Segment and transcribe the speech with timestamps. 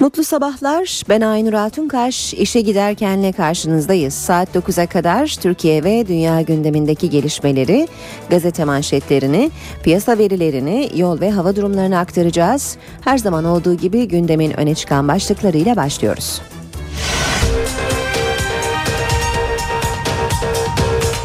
[0.00, 1.02] Mutlu sabahlar.
[1.08, 2.34] Ben Aynur Altunkaş.
[2.34, 4.14] İşe giderkenle karşınızdayız.
[4.14, 7.88] Saat 9'a kadar Türkiye ve dünya gündemindeki gelişmeleri,
[8.30, 9.50] gazete manşetlerini,
[9.82, 12.76] piyasa verilerini, yol ve hava durumlarını aktaracağız.
[13.00, 16.42] Her zaman olduğu gibi gündemin öne çıkan başlıklarıyla başlıyoruz.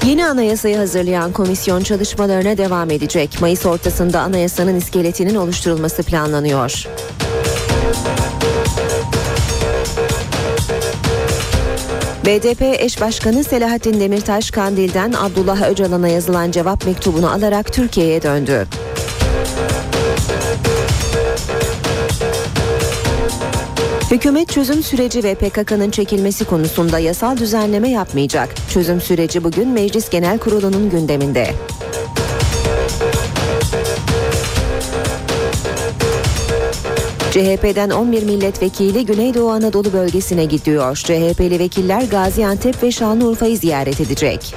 [0.05, 3.38] Yeni anayasayı hazırlayan komisyon çalışmalarına devam edecek.
[3.41, 6.88] Mayıs ortasında anayasanın iskeletinin oluşturulması planlanıyor.
[12.27, 18.67] BDP eş başkanı Selahattin Demirtaş Kandil'den Abdullah Öcalan'a yazılan cevap mektubunu alarak Türkiye'ye döndü.
[24.12, 28.50] Hükümet çözüm süreci ve PKK'nın çekilmesi konusunda yasal düzenleme yapmayacak.
[28.73, 31.47] Çözüm süreci bugün Meclis Genel Kurulu'nun gündeminde.
[37.38, 40.95] CHP'den 11 milletvekili Güneydoğu Anadolu bölgesine gidiyor.
[40.95, 44.55] CHP'li vekiller Gaziantep ve Şanlıurfa'yı ziyaret edecek.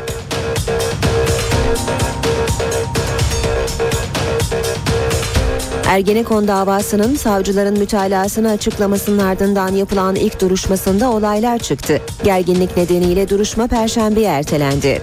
[5.87, 12.01] Ergenekon davasının savcıların mütalasını açıklamasının ardından yapılan ilk duruşmasında olaylar çıktı.
[12.25, 15.03] Gerginlik nedeniyle duruşma perşembeye ertelendi.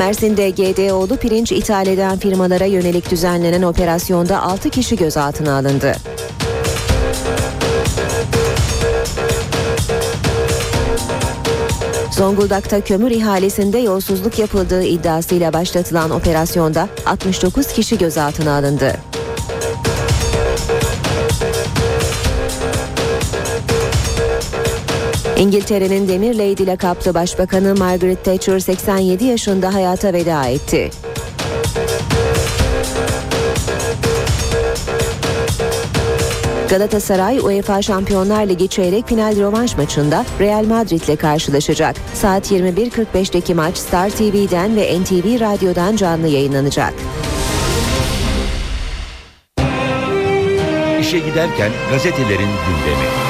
[0.00, 5.92] Mersin'de GDO'lu pirinç ithal eden firmalara yönelik düzenlenen operasyonda 6 kişi gözaltına alındı.
[12.16, 18.96] Zonguldak'ta kömür ihalesinde yolsuzluk yapıldığı iddiasıyla başlatılan operasyonda 69 kişi gözaltına alındı.
[25.40, 30.90] İngiltere'nin Demir Lady lakaplı Başbakanı Margaret Thatcher 87 yaşında hayata veda etti.
[36.70, 41.96] Galatasaray UEFA Şampiyonlar Ligi çeyrek final rövanş maçında Real Madrid ile karşılaşacak.
[42.14, 46.94] Saat 21.45'teki maç Star TV'den ve NTV Radyo'dan canlı yayınlanacak.
[51.00, 53.29] İşe giderken gazetelerin gündemi.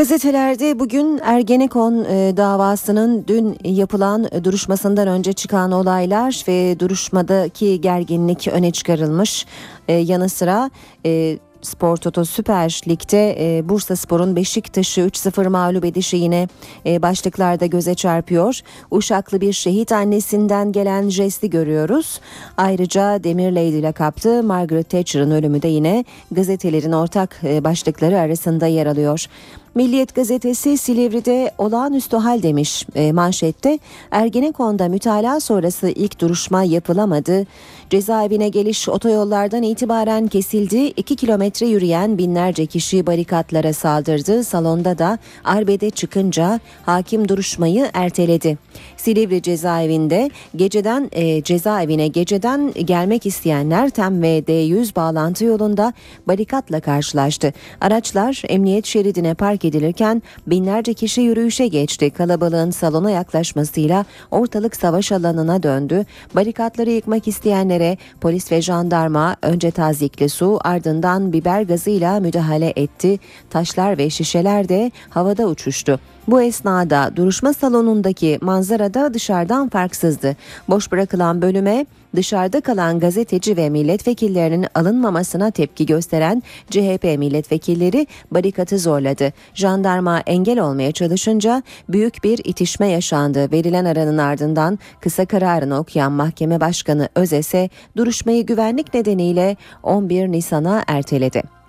[0.00, 8.70] Gazetelerde bugün Ergenekon e, davasının dün yapılan duruşmasından önce çıkan olaylar ve duruşmadaki gerginlik öne
[8.70, 9.46] çıkarılmış.
[9.88, 10.70] E, yanı sıra
[11.06, 16.48] e, Spor Toto Süper Lig'de Bursa Spor'un Beşiktaş'ı 3-0 mağlup edişi yine
[16.86, 18.60] başlıklarda göze çarpıyor.
[18.90, 22.20] Uşaklı bir şehit annesinden gelen jesti görüyoruz.
[22.56, 29.26] Ayrıca Demir Lady lakaplı Margaret Thatcher'ın ölümü de yine gazetelerin ortak başlıkları arasında yer alıyor.
[29.74, 33.78] Milliyet gazetesi Silivri'de olağanüstü hal demiş e, manşette.
[34.10, 37.46] Ergenekon'da mütalaa sonrası ilk duruşma yapılamadı.
[37.90, 40.86] Cezaevine geliş otoyollardan itibaren kesildi.
[40.86, 44.44] 2 kilometre yürüyen binlerce kişi barikatlara saldırdı.
[44.44, 48.58] Salonda da arbede çıkınca hakim duruşmayı erteledi.
[49.00, 55.92] Silivri cezaevinde geceden e, cezaevine geceden gelmek isteyenler TEM ve D100 bağlantı yolunda
[56.28, 57.52] barikatla karşılaştı.
[57.80, 62.10] Araçlar emniyet şeridine park edilirken binlerce kişi yürüyüşe geçti.
[62.10, 66.04] Kalabalığın salona yaklaşmasıyla ortalık savaş alanına döndü.
[66.34, 73.18] Barikatları yıkmak isteyenlere polis ve jandarma önce tazikli su ardından biber gazıyla müdahale etti.
[73.50, 76.00] Taşlar ve şişeler de havada uçuştu.
[76.28, 80.36] Bu esnada duruşma salonundaki manzarada dışarıdan farksızdı.
[80.68, 81.86] Boş bırakılan bölüme
[82.16, 89.32] dışarıda kalan gazeteci ve milletvekillerinin alınmamasına tepki gösteren CHP milletvekilleri barikatı zorladı.
[89.54, 93.52] Jandarma engel olmaya çalışınca büyük bir itişme yaşandı.
[93.52, 101.59] Verilen aranın ardından kısa kararını okuyan mahkeme başkanı Özese duruşmayı güvenlik nedeniyle 11 Nisan'a erteledi.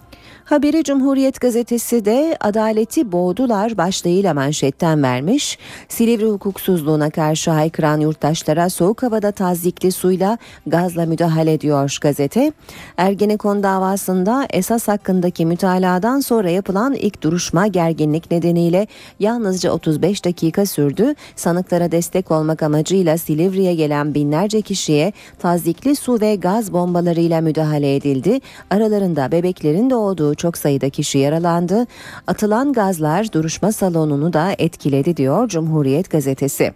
[0.51, 5.57] Haberi Cumhuriyet gazetesi de adaleti boğdular başlığıyla manşetten vermiş.
[5.89, 10.37] Silivri hukuksuzluğuna karşı haykıran yurttaşlara soğuk havada tazikli suyla
[10.67, 12.51] gazla müdahale ediyor gazete.
[12.97, 18.87] Ergenekon davasında esas hakkındaki mütaladan sonra yapılan ilk duruşma gerginlik nedeniyle
[19.19, 21.15] yalnızca 35 dakika sürdü.
[21.35, 28.39] Sanıklara destek olmak amacıyla Silivri'ye gelen binlerce kişiye tazikli su ve gaz bombalarıyla müdahale edildi.
[28.69, 31.87] Aralarında bebeklerin doğduğu çok sayıda kişi yaralandı.
[32.27, 36.73] Atılan gazlar duruşma salonunu da etkiledi diyor Cumhuriyet gazetesi.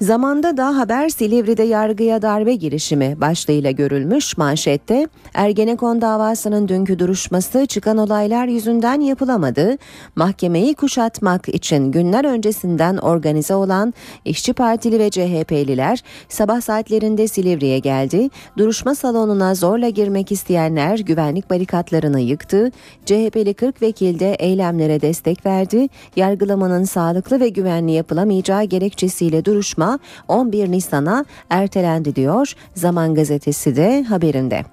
[0.00, 7.98] Zamanda da haber Silivri'de yargıya darbe girişimi başlığıyla görülmüş manşette Ergenekon davasının dünkü duruşması çıkan
[7.98, 9.78] olaylar yüzünden yapılamadı.
[10.16, 13.94] Mahkemeyi kuşatmak için günler öncesinden organize olan
[14.24, 18.30] İşçi Partili ve CHP'liler sabah saatlerinde Silivri'ye geldi.
[18.58, 22.70] Duruşma salonuna zorla girmek isteyenler güvenlik barikatlarını yıktı.
[23.06, 25.88] CHP'li 40 vekil de eylemlere destek verdi.
[26.16, 29.83] Yargılamanın sağlıklı ve güvenli yapılamayacağı gerekçesiyle duruşma
[30.28, 34.64] 11 Nisan'a ertelendi diyor Zaman Gazetesi de haberinde.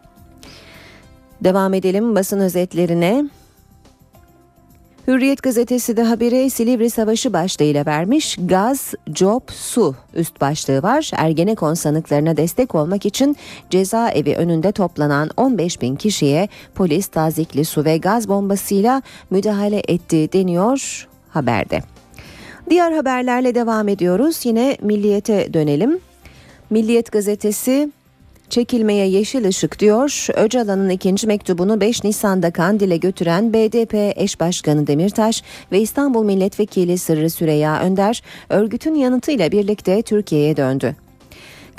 [1.43, 3.25] Devam edelim basın özetlerine.
[5.07, 8.37] Hürriyet gazetesi de haberi Silivri Savaşı başlığıyla vermiş.
[8.45, 11.11] Gaz, job, su üst başlığı var.
[11.13, 13.35] Ergenekon sanıklarına destek olmak için
[13.69, 21.07] cezaevi önünde toplanan 15 bin kişiye polis tazikli su ve gaz bombasıyla müdahale etti deniyor
[21.29, 21.90] haberde.
[22.71, 24.45] Diğer haberlerle devam ediyoruz.
[24.45, 25.99] Yine Milliyet'e dönelim.
[26.69, 27.91] Milliyet gazetesi
[28.49, 30.27] çekilmeye yeşil ışık diyor.
[30.35, 37.29] Öcalan'ın ikinci mektubunu 5 Nisan'da Kandil'e götüren BDP eş başkanı Demirtaş ve İstanbul Milletvekili Sırrı
[37.29, 40.95] Süreya Önder örgütün yanıtıyla birlikte Türkiye'ye döndü.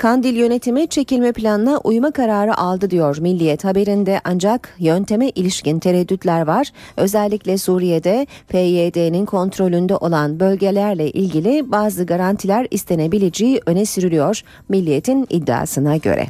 [0.03, 6.71] Kandil yönetimi çekilme planına uyma kararı aldı diyor Milliyet haberinde ancak yönteme ilişkin tereddütler var.
[6.97, 16.25] Özellikle Suriye'de PYD'nin kontrolünde olan bölgelerle ilgili bazı garantiler istenebileceği öne sürülüyor Milliyet'in iddiasına göre.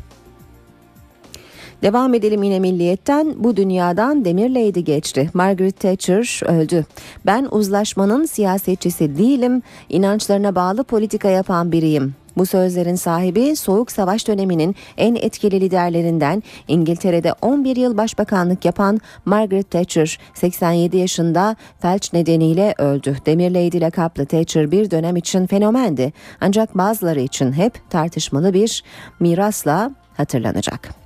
[1.81, 3.33] Devam edelim yine milliyetten.
[3.37, 5.29] Bu dünyadan Demirleydi geçti.
[5.33, 6.85] Margaret Thatcher öldü.
[7.25, 9.61] Ben uzlaşmanın siyasetçisi değilim.
[9.89, 12.22] İnançlarına bağlı politika yapan biriyim.
[12.37, 19.71] Bu sözlerin sahibi Soğuk Savaş döneminin en etkili liderlerinden İngiltere'de 11 yıl başbakanlık yapan Margaret
[19.71, 23.17] Thatcher 87 yaşında felç nedeniyle öldü.
[23.25, 28.83] Demirleydi lakaplı Thatcher bir dönem için fenomendi ancak bazıları için hep tartışmalı bir
[29.19, 31.02] mirasla hatırlanacak.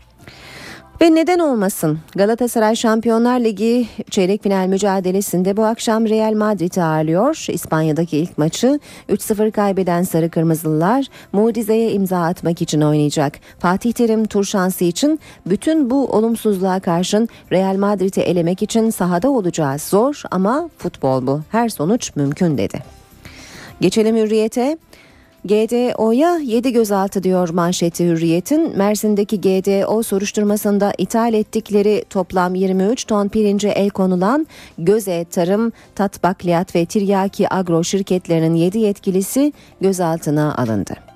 [1.01, 1.99] Ve neden olmasın?
[2.15, 7.45] Galatasaray Şampiyonlar Ligi çeyrek final mücadelesinde bu akşam Real Madrid'i ağırlıyor.
[7.49, 8.79] İspanya'daki ilk maçı
[9.09, 13.39] 3-0 kaybeden Sarı Kırmızılılar mucizeye imza atmak için oynayacak.
[13.59, 19.81] Fatih Terim tur şansı için bütün bu olumsuzluğa karşın Real Madrid'i elemek için sahada olacağız.
[19.81, 21.41] Zor ama futbol bu.
[21.51, 22.79] Her sonuç mümkün dedi.
[23.81, 24.77] Geçelim hürriyete.
[25.47, 28.77] GDO'ya 7 gözaltı diyor manşeti Hürriyet'in.
[28.77, 34.47] Mersin'deki GDO soruşturmasında ithal ettikleri toplam 23 ton pirince el konulan
[34.77, 41.06] Göze Tarım, Tat Bakliyat ve Tiryaki Agro şirketlerinin 7 yetkilisi gözaltına alındı.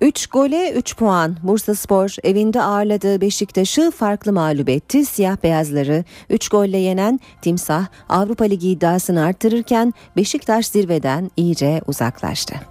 [0.00, 1.36] 3 gole 3 puan.
[1.42, 5.04] Bursa Spor evinde ağırladığı Beşiktaş'ı farklı mağlup etti.
[5.04, 12.69] Siyah beyazları 3 golle yenen Timsah Avrupa Ligi iddiasını arttırırken Beşiktaş zirveden iyice uzaklaştı.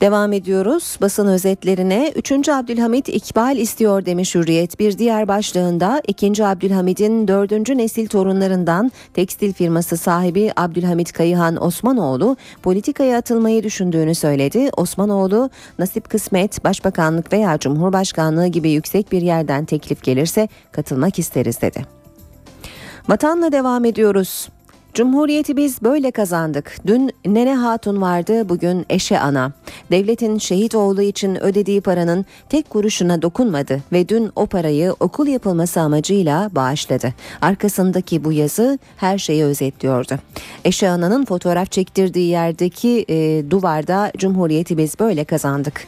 [0.00, 2.12] Devam ediyoruz basın özetlerine.
[2.16, 2.48] 3.
[2.48, 4.78] Abdülhamit ikbal istiyor demiş Hürriyet.
[4.78, 6.44] Bir diğer başlığında 2.
[6.44, 7.68] Abdülhamid'in 4.
[7.68, 14.70] nesil torunlarından tekstil firması sahibi Abdülhamit Kayıhan Osmanoğlu politikaya atılmayı düşündüğünü söyledi.
[14.76, 21.86] Osmanoğlu nasip kısmet başbakanlık veya cumhurbaşkanlığı gibi yüksek bir yerden teklif gelirse katılmak isteriz dedi.
[23.08, 24.48] Vatanla devam ediyoruz.
[24.96, 26.76] Cumhuriyeti biz böyle kazandık.
[26.86, 29.52] Dün Nene Hatun vardı, bugün Eşe Ana.
[29.90, 35.80] Devletin şehit oğlu için ödediği paranın tek kuruşuna dokunmadı ve dün o parayı okul yapılması
[35.80, 37.14] amacıyla bağışladı.
[37.42, 40.14] Arkasındaki bu yazı her şeyi özetliyordu.
[40.64, 45.86] Eşe Ana'nın fotoğraf çektirdiği yerdeki e, duvarda Cumhuriyeti biz böyle kazandık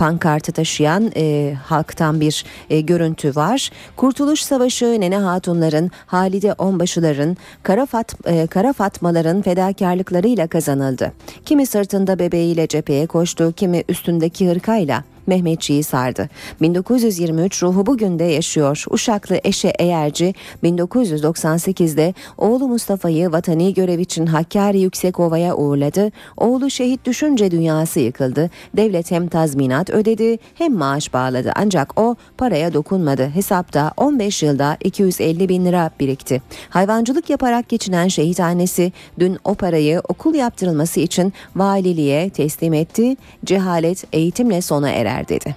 [0.00, 3.70] pankartı taşıyan e, halktan bir e, görüntü var.
[3.96, 11.12] Kurtuluş Savaşı Nene Hatunların, Halide Onbaşıların, Kara, Fat, e, Kara Fatmaların fedakarlıklarıyla kazanıldı.
[11.44, 16.28] Kimi sırtında bebeğiyle cepheye koştu, kimi üstündeki hırkayla Mehmetçiği sardı.
[16.60, 18.84] 1923 ruhu bugün de yaşıyor.
[18.90, 20.34] Uşaklı Eşe Eğerci
[20.64, 26.10] 1998'de oğlu Mustafa'yı vatani görev için Hakkari Yüksekova'ya uğurladı.
[26.36, 28.50] Oğlu şehit düşünce dünyası yıkıldı.
[28.76, 31.52] Devlet hem tazminat ödedi hem maaş bağladı.
[31.56, 33.28] Ancak o paraya dokunmadı.
[33.34, 36.42] Hesapta 15 yılda 250 bin lira birikti.
[36.70, 43.16] Hayvancılık yaparak geçinen şehit annesi dün o parayı okul yaptırılması için valiliğe teslim etti.
[43.44, 45.56] Cehalet eğitimle sona erer dedi.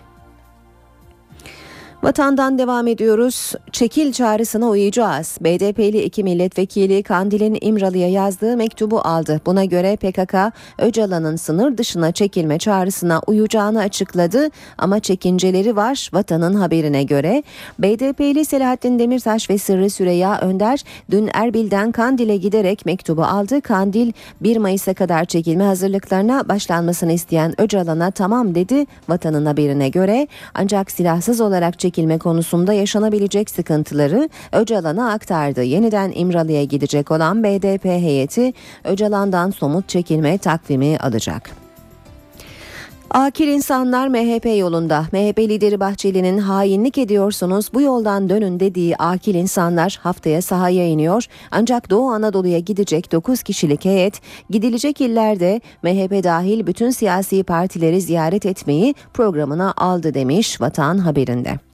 [2.03, 3.53] Vatandan devam ediyoruz.
[3.72, 5.38] Çekil çağrısına uyacağız.
[5.41, 9.41] BDP'li iki milletvekili Kandil'in İmralı'ya yazdığı mektubu aldı.
[9.45, 10.36] Buna göre PKK
[10.79, 16.10] Öcalan'ın sınır dışına çekilme çağrısına uyacağını açıkladı ama çekinceleri var.
[16.13, 17.43] Vatanın haberine göre
[17.79, 23.62] BDP'li Selahattin Demirtaş ve Sırrı Süreyya Önder dün Erbil'den Kandil'e giderek mektubu aldı.
[23.62, 28.86] Kandil 1 Mayıs'a kadar çekilme hazırlıklarına başlanmasını isteyen Öcalan'a tamam dedi.
[29.10, 35.63] Vatanın haberine göre ancak silahsız olarak çekilme çekilme konusunda yaşanabilecek sıkıntıları Öcalan'a aktardı.
[35.63, 41.63] Yeniden İmralı'ya gidecek olan BDP heyeti Öcalan'dan somut çekilme takvimi alacak.
[43.13, 45.05] Akil insanlar MHP yolunda.
[45.12, 51.25] MHP lideri Bahçeli'nin hainlik ediyorsunuz bu yoldan dönün dediği akil insanlar haftaya sahaya iniyor.
[51.51, 58.45] Ancak Doğu Anadolu'ya gidecek 9 kişilik heyet gidilecek illerde MHP dahil bütün siyasi partileri ziyaret
[58.45, 61.73] etmeyi programına aldı demiş Vatan haberinde.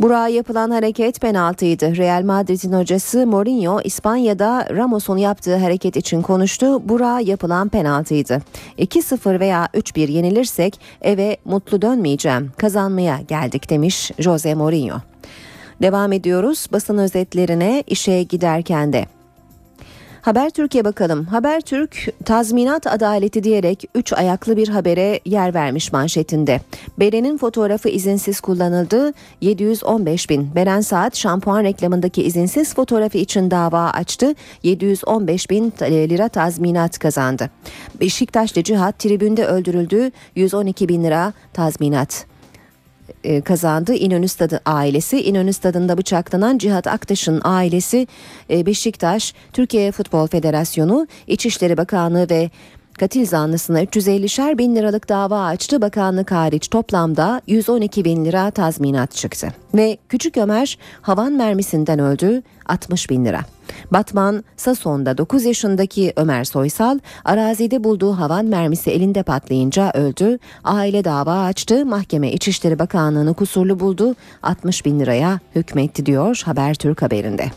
[0.00, 1.96] Burak'a yapılan hareket penaltıydı.
[1.96, 6.88] Real Madrid'in hocası Mourinho İspanya'da Ramos'un yaptığı hareket için konuştu.
[6.88, 8.42] Burak'a yapılan penaltıydı.
[8.78, 12.52] 2-0 veya 3-1 yenilirsek eve mutlu dönmeyeceğim.
[12.56, 14.96] Kazanmaya geldik demiş Jose Mourinho.
[15.82, 19.19] Devam ediyoruz basın özetlerine işe giderken de.
[20.22, 21.24] Haber Türkiye bakalım.
[21.24, 26.60] Haber Türk tazminat adaleti diyerek 3 ayaklı bir habere yer vermiş manşetinde.
[26.98, 29.12] Beren'in fotoğrafı izinsiz kullanıldı.
[29.40, 30.54] 715 bin.
[30.54, 34.34] Beren Saat şampuan reklamındaki izinsiz fotoğrafı için dava açtı.
[34.62, 37.50] 715 bin lira tazminat kazandı.
[38.00, 40.10] Beşiktaşlı Cihat tribünde öldürüldü.
[40.34, 42.26] 112 bin lira tazminat
[43.24, 43.94] e, kazandı.
[43.94, 45.22] İnönü Stadı ailesi.
[45.22, 48.06] İnönü Stadı'nda bıçaklanan Cihat Aktaş'ın ailesi
[48.50, 52.50] e, Beşiktaş, Türkiye Futbol Federasyonu, İçişleri Bakanlığı ve
[52.98, 55.82] katil zanlısına 350'şer bin liralık dava açtı.
[55.82, 59.48] Bakanlık hariç toplamda 112 bin lira tazminat çıktı.
[59.74, 63.40] Ve Küçük Ömer havan mermisinden öldü 60 bin lira.
[63.90, 70.38] Batman, Sason'da 9 yaşındaki Ömer Soysal arazide bulduğu havan mermisi elinde patlayınca öldü.
[70.64, 71.86] Aile dava açtı.
[71.86, 74.14] Mahkeme İçişleri Bakanlığı'nı kusurlu buldu.
[74.42, 77.50] 60 bin liraya hükmetti diyor Habertürk haberinde.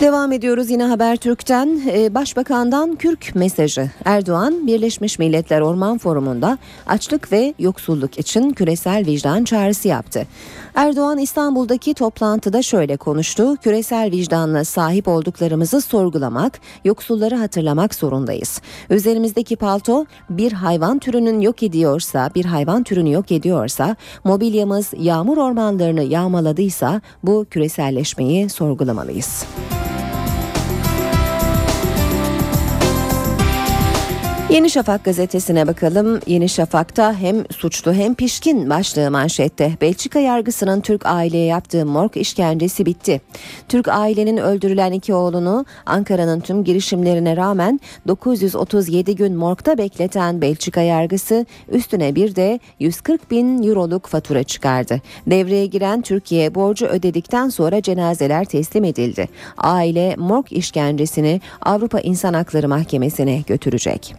[0.00, 1.80] Devam ediyoruz yine Habertürk'ten.
[1.92, 3.90] Ee, Başbakandan Kürk mesajı.
[4.04, 10.26] Erdoğan Birleşmiş Milletler Orman Forumu'nda açlık ve yoksulluk için küresel vicdan çağrısı yaptı.
[10.80, 13.56] Erdoğan İstanbul'daki toplantıda şöyle konuştu.
[13.56, 18.60] Küresel vicdanla sahip olduklarımızı sorgulamak, yoksulları hatırlamak zorundayız.
[18.90, 26.02] Üzerimizdeki palto bir hayvan türünün yok ediyorsa, bir hayvan türünü yok ediyorsa, mobilyamız yağmur ormanlarını
[26.02, 29.44] yağmaladıysa bu küreselleşmeyi sorgulamalıyız.
[34.50, 36.20] Yeni Şafak gazetesine bakalım.
[36.26, 39.72] Yeni Şafak'ta hem suçlu hem pişkin başlığı manşette.
[39.80, 43.20] Belçika yargısının Türk aileye yaptığı morg işkencesi bitti.
[43.68, 51.46] Türk ailenin öldürülen iki oğlunu Ankara'nın tüm girişimlerine rağmen 937 gün morgda bekleten Belçika yargısı
[51.68, 55.00] üstüne bir de 140 bin euroluk fatura çıkardı.
[55.26, 59.28] Devreye giren Türkiye borcu ödedikten sonra cenazeler teslim edildi.
[59.56, 64.14] Aile morg işkencesini Avrupa İnsan Hakları Mahkemesi'ne götürecek.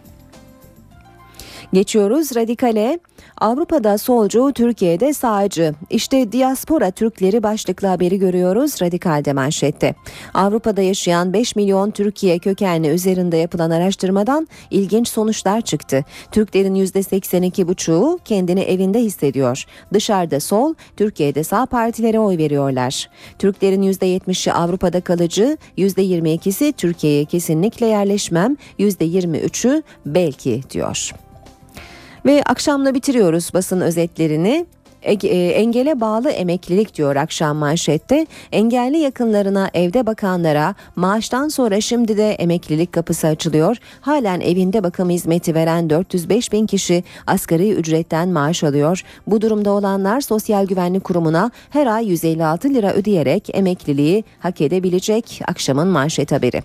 [1.72, 2.98] Geçiyoruz radikale.
[3.38, 5.74] Avrupa'da solcu, Türkiye'de sağcı.
[5.90, 9.94] İşte diaspora Türkleri başlıklı haberi görüyoruz radikalde manşette.
[10.34, 16.04] Avrupa'da yaşayan 5 milyon Türkiye kökenli üzerinde yapılan araştırmadan ilginç sonuçlar çıktı.
[16.32, 19.64] Türklerin %82,5'u kendini evinde hissediyor.
[19.92, 23.10] Dışarıda sol, Türkiye'de sağ partilere oy veriyorlar.
[23.38, 31.12] Türklerin %70'i Avrupa'da kalıcı, %22'si Türkiye'ye kesinlikle yerleşmem, %23'ü belki diyor.
[32.26, 34.66] Ve akşamla bitiriyoruz basın özetlerini.
[35.02, 38.26] E, engele bağlı emeklilik diyor akşam manşette.
[38.52, 43.76] Engelli yakınlarına evde bakanlara maaştan sonra şimdi de emeklilik kapısı açılıyor.
[44.00, 49.02] Halen evinde bakım hizmeti veren 405 bin kişi asgari ücretten maaş alıyor.
[49.26, 55.88] Bu durumda olanlar Sosyal Güvenlik Kurumu'na her ay 156 lira ödeyerek emekliliği hak edebilecek akşamın
[55.88, 56.62] manşet haberi.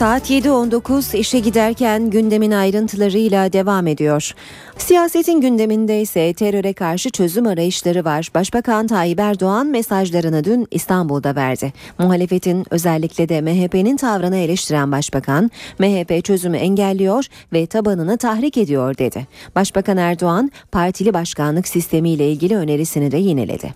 [0.00, 4.32] Saat 7.19 işe giderken gündemin ayrıntılarıyla devam ediyor.
[4.78, 8.30] Siyasetin gündeminde ise teröre karşı çözüm arayışları var.
[8.34, 11.72] Başbakan Tayyip Erdoğan mesajlarını dün İstanbul'da verdi.
[11.98, 19.26] Muhalefetin özellikle de MHP'nin tavrını eleştiren başbakan, MHP çözümü engelliyor ve tabanını tahrik ediyor dedi.
[19.54, 23.74] Başbakan Erdoğan partili başkanlık sistemiyle ilgili önerisini de yineledi.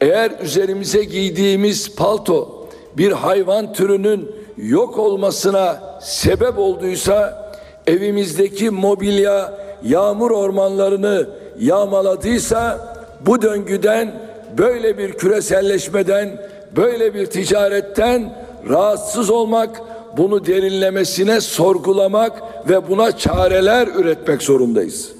[0.00, 2.59] Eğer üzerimize giydiğimiz palto
[2.98, 7.50] bir hayvan türünün yok olmasına sebep olduysa,
[7.86, 9.54] evimizdeki mobilya,
[9.84, 11.28] yağmur ormanlarını
[11.58, 12.94] yağmaladıysa
[13.26, 14.20] bu döngüden,
[14.58, 18.34] böyle bir küreselleşmeden, böyle bir ticaretten
[18.68, 19.82] rahatsız olmak,
[20.16, 25.12] bunu derinlemesine sorgulamak ve buna çareler üretmek zorundayız.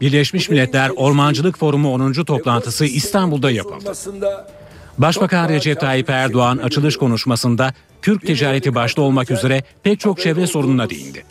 [0.00, 2.12] Birleşmiş Milletler Ormancılık Forumu 10.
[2.12, 3.92] toplantısı İstanbul'da yapıldı.
[4.98, 10.90] Başbakan Recep Tayyip Erdoğan açılış konuşmasında Türk ticareti başta olmak üzere pek çok çevre sorununa
[10.90, 11.24] değindi.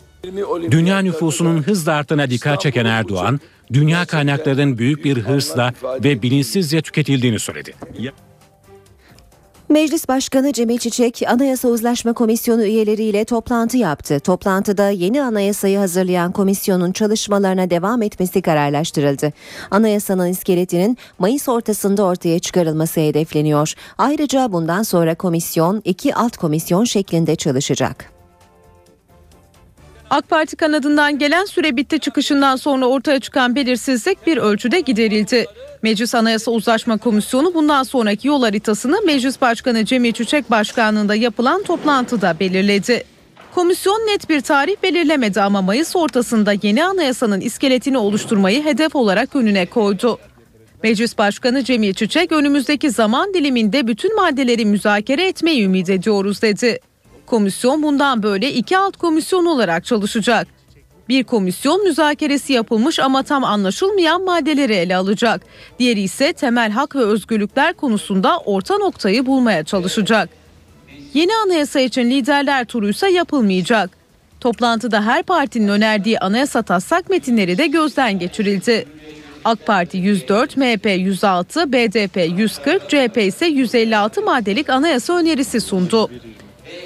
[0.70, 3.40] Dünya nüfusunun hızla arttığına dikkat çeken Erdoğan,
[3.72, 5.72] dünya kaynaklarının büyük bir hırsla
[6.04, 7.74] ve bilinçsizce tüketildiğini söyledi.
[9.68, 14.20] Meclis Başkanı Cemil Çiçek, Anayasa Uzlaşma Komisyonu üyeleriyle toplantı yaptı.
[14.20, 19.32] Toplantıda yeni anayasayı hazırlayan komisyonun çalışmalarına devam etmesi kararlaştırıldı.
[19.70, 23.74] Anayasanın iskeletinin Mayıs ortasında ortaya çıkarılması hedefleniyor.
[23.98, 28.15] Ayrıca bundan sonra komisyon iki alt komisyon şeklinde çalışacak.
[30.10, 35.46] AK Parti kanadından gelen süre bitti çıkışından sonra ortaya çıkan belirsizlik bir ölçüde giderildi.
[35.82, 42.36] Meclis Anayasa Uzlaşma Komisyonu bundan sonraki yol haritasını Meclis Başkanı Cemil Çiçek Başkanlığında yapılan toplantıda
[42.40, 43.04] belirledi.
[43.54, 49.66] Komisyon net bir tarih belirlemedi ama Mayıs ortasında yeni anayasanın iskeletini oluşturmayı hedef olarak önüne
[49.66, 50.18] koydu.
[50.82, 56.78] Meclis Başkanı Cemil Çiçek önümüzdeki zaman diliminde bütün maddeleri müzakere etmeyi ümit ediyoruz dedi.
[57.26, 60.48] Komisyon bundan böyle iki alt komisyon olarak çalışacak.
[61.08, 65.42] Bir komisyon müzakeresi yapılmış ama tam anlaşılmayan maddeleri ele alacak.
[65.78, 70.28] Diğeri ise temel hak ve özgürlükler konusunda orta noktayı bulmaya çalışacak.
[71.14, 73.90] Yeni anayasa için liderler turu ise yapılmayacak.
[74.40, 78.86] Toplantıda her partinin önerdiği anayasa taslak metinleri de gözden geçirildi.
[79.44, 86.10] AK Parti 104, MHP 106, BDP 140, CHP ise 156 maddelik anayasa önerisi sundu.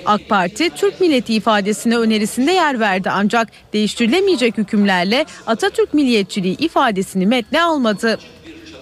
[0.07, 7.63] AK Parti Türk milleti ifadesine önerisinde yer verdi ancak değiştirilemeyecek hükümlerle Atatürk milliyetçiliği ifadesini metne
[7.63, 8.19] almadı.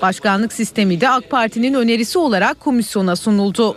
[0.02, 3.76] Başkanlık sistemi de AK Parti'nin önerisi olarak komisyona sunuldu.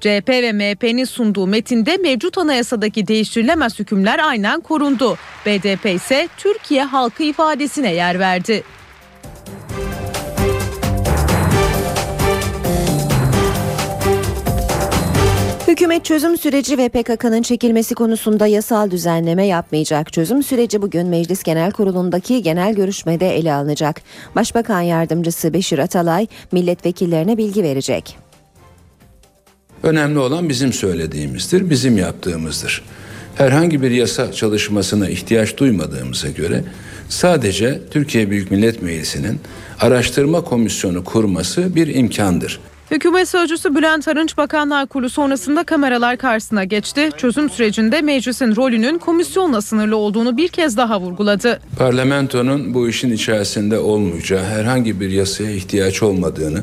[0.00, 5.16] CHP ve MHP'nin sunduğu metinde mevcut anayasadaki değiştirilemez hükümler aynen korundu.
[5.46, 8.64] BDP ise Türkiye halkı ifadesine yer verdi.
[15.68, 20.12] Hükümet çözüm süreci ve PKK'nın çekilmesi konusunda yasal düzenleme yapmayacak.
[20.12, 24.00] Çözüm süreci bugün Meclis Genel Kurulu'ndaki genel görüşmede ele alınacak.
[24.36, 28.16] Başbakan Yardımcısı Beşir Atalay milletvekillerine bilgi verecek.
[29.82, 32.82] Önemli olan bizim söylediğimizdir, bizim yaptığımızdır.
[33.34, 36.64] Herhangi bir yasa çalışmasına ihtiyaç duymadığımıza göre
[37.08, 39.40] sadece Türkiye Büyük Millet Meclisi'nin
[39.80, 42.60] araştırma komisyonu kurması bir imkandır.
[42.90, 47.10] Hükümet Sözcüsü Bülent Arınç Bakanlar Kurulu sonrasında kameralar karşısına geçti.
[47.16, 51.60] Çözüm sürecinde meclisin rolünün komisyonla sınırlı olduğunu bir kez daha vurguladı.
[51.78, 56.62] Parlamentonun bu işin içerisinde olmayacağı, herhangi bir yasaya ihtiyaç olmadığını,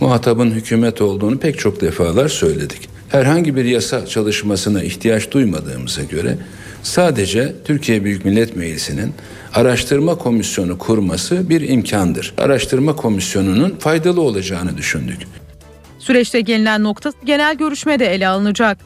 [0.00, 2.88] muhatabın hükümet olduğunu pek çok defalar söyledik.
[3.08, 6.38] Herhangi bir yasa çalışmasına ihtiyaç duymadığımıza göre
[6.82, 9.14] sadece Türkiye Büyük Millet Meclisi'nin
[9.54, 12.34] araştırma komisyonu kurması bir imkandır.
[12.38, 15.18] Araştırma komisyonunun faydalı olacağını düşündük.
[16.02, 18.78] Süreçte gelinen nokta genel görüşmede ele alınacak.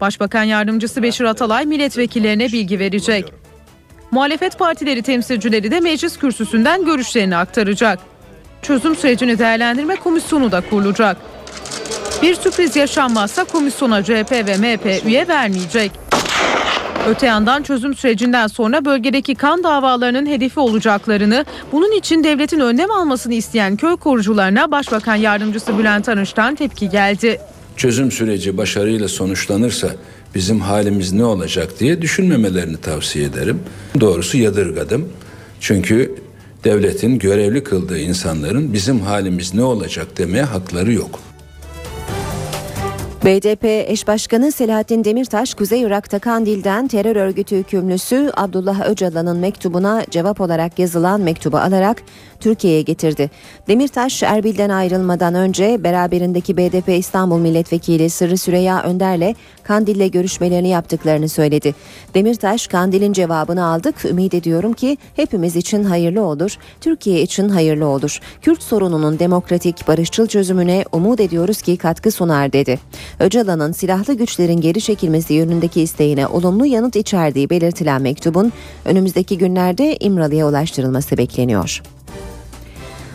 [0.00, 3.32] Başbakan Yardımcısı Beşir Atalay milletvekillerine bilgi verecek.
[4.10, 7.98] Muhalefet partileri temsilcileri de meclis kürsüsünden görüşlerini aktaracak.
[8.62, 11.16] Çözüm sürecini değerlendirme komisyonu da kurulacak.
[12.22, 16.07] Bir sürpriz yaşanmazsa komisyona CHP ve MHP üye vermeyecek.
[17.08, 23.34] Öte yandan çözüm sürecinden sonra bölgedeki kan davalarının hedefi olacaklarını, bunun için devletin önlem almasını
[23.34, 27.40] isteyen köy korucularına Başbakan Yardımcısı Bülent Arınç'tan tepki geldi.
[27.76, 29.88] Çözüm süreci başarıyla sonuçlanırsa
[30.34, 33.60] bizim halimiz ne olacak diye düşünmemelerini tavsiye ederim.
[34.00, 35.08] Doğrusu yadırgadım.
[35.60, 36.14] Çünkü
[36.64, 41.27] devletin görevli kıldığı insanların bizim halimiz ne olacak demeye hakları yok.
[43.28, 50.40] BDP eş başkanı Selahattin Demirtaş, Kuzey Irak'ta Kandil'den terör örgütü hükümlüsü Abdullah Öcalan'ın mektubuna cevap
[50.40, 52.02] olarak yazılan mektubu alarak
[52.40, 53.30] Türkiye'ye getirdi.
[53.68, 61.74] Demirtaş, Erbil'den ayrılmadan önce beraberindeki BDP İstanbul Milletvekili Sırrı Süreyya Önder'le Kandil'le görüşmelerini yaptıklarını söyledi.
[62.14, 64.04] Demirtaş, Kandil'in cevabını aldık.
[64.04, 68.20] Ümit ediyorum ki hepimiz için hayırlı olur, Türkiye için hayırlı olur.
[68.42, 72.78] Kürt sorununun demokratik, barışçıl çözümüne umut ediyoruz ki katkı sunar dedi.
[73.20, 78.52] Öcalan'ın silahlı güçlerin geri çekilmesi yönündeki isteğine olumlu yanıt içerdiği belirtilen mektubun
[78.84, 81.82] önümüzdeki günlerde İmralı'ya ulaştırılması bekleniyor.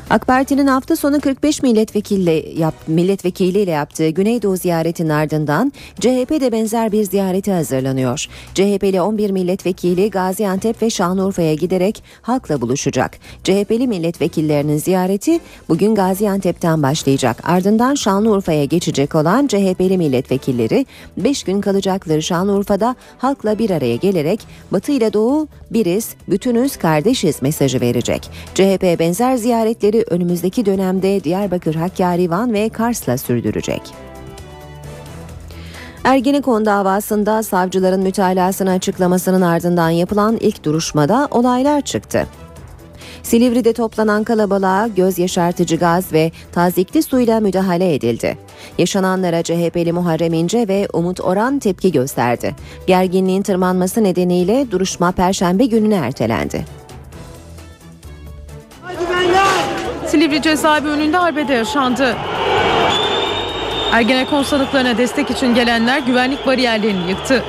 [0.09, 7.03] AK Parti'nin hafta sonu 45 milletvekili yap, milletvekiliyle yaptığı Güneydoğu ziyaretinin ardından CHP'de benzer bir
[7.03, 8.27] ziyareti hazırlanıyor.
[8.53, 13.17] CHP'li 11 milletvekili Gaziantep ve Şanlıurfa'ya giderek halkla buluşacak.
[13.43, 15.39] CHP'li milletvekillerinin ziyareti
[15.69, 17.41] bugün Gaziantep'ten başlayacak.
[17.43, 20.85] Ardından Şanlıurfa'ya geçecek olan CHP'li milletvekilleri
[21.17, 24.39] 5 gün kalacakları Şanlıurfa'da halkla bir araya gelerek
[24.71, 28.29] Batı ile Doğu biriz, bütünüz, kardeşiz mesajı verecek.
[28.53, 33.81] CHP benzer ziyaretleri önümüzdeki dönemde Diyarbakır, Hakkari, Van ve Kars'la sürdürecek.
[36.03, 42.27] Ergenekon davasında savcıların mütalasını açıklamasının ardından yapılan ilk duruşmada olaylar çıktı.
[43.23, 48.37] Silivri'de toplanan kalabalığa göz yaşartıcı gaz ve tazikli suyla müdahale edildi.
[48.77, 52.55] Yaşananlara CHP'li Muharrem İnce ve Umut Oran tepki gösterdi.
[52.87, 56.65] Gerginliğin tırmanması nedeniyle duruşma perşembe gününe ertelendi.
[60.13, 62.15] Silivri cezaevi önünde arbede yaşandı.
[63.91, 67.43] Ergenekon sanıklarına destek için gelenler güvenlik bariyerlerini yıktı.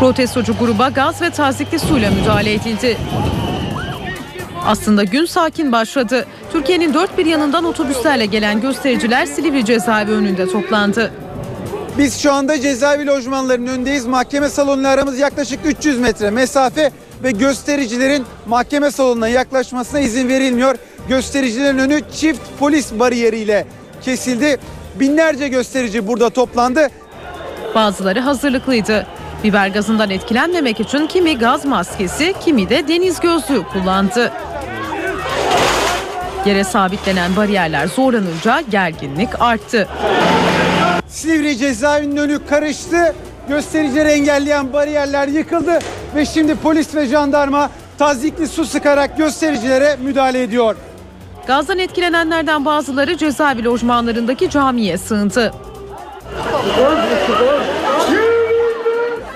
[0.00, 2.96] Protestocu gruba gaz ve tazikli suyla müdahale edildi.
[4.66, 6.26] Aslında gün sakin başladı.
[6.52, 11.12] Türkiye'nin dört bir yanından otobüslerle gelen göstericiler Silivri cezaevi önünde toplandı.
[11.98, 14.06] Biz şu anda cezaevi lojmanlarının önündeyiz.
[14.06, 16.90] Mahkeme salonuyla aramız yaklaşık 300 metre mesafe
[17.22, 20.76] ve göstericilerin mahkeme salonuna yaklaşmasına izin verilmiyor.
[21.08, 23.66] Göstericilerin önü çift polis bariyeriyle
[24.02, 24.58] kesildi.
[25.00, 26.88] Binlerce gösterici burada toplandı.
[27.74, 29.06] Bazıları hazırlıklıydı.
[29.44, 34.32] Biber gazından etkilenmemek için kimi gaz maskesi, kimi de deniz gözlüğü kullandı.
[36.46, 39.88] Yere sabitlenen bariyerler zorlanınca gerginlik arttı.
[41.08, 43.14] Silivri cezaevinin önü karıştı.
[43.48, 45.78] Göstericileri engelleyen bariyerler yıkıldı
[46.14, 50.76] ve şimdi polis ve jandarma tazikli su sıkarak göstericilere müdahale ediyor.
[51.46, 55.52] Gazdan etkilenenlerden bazıları cezaevi lojmanlarındaki camiye sığındı.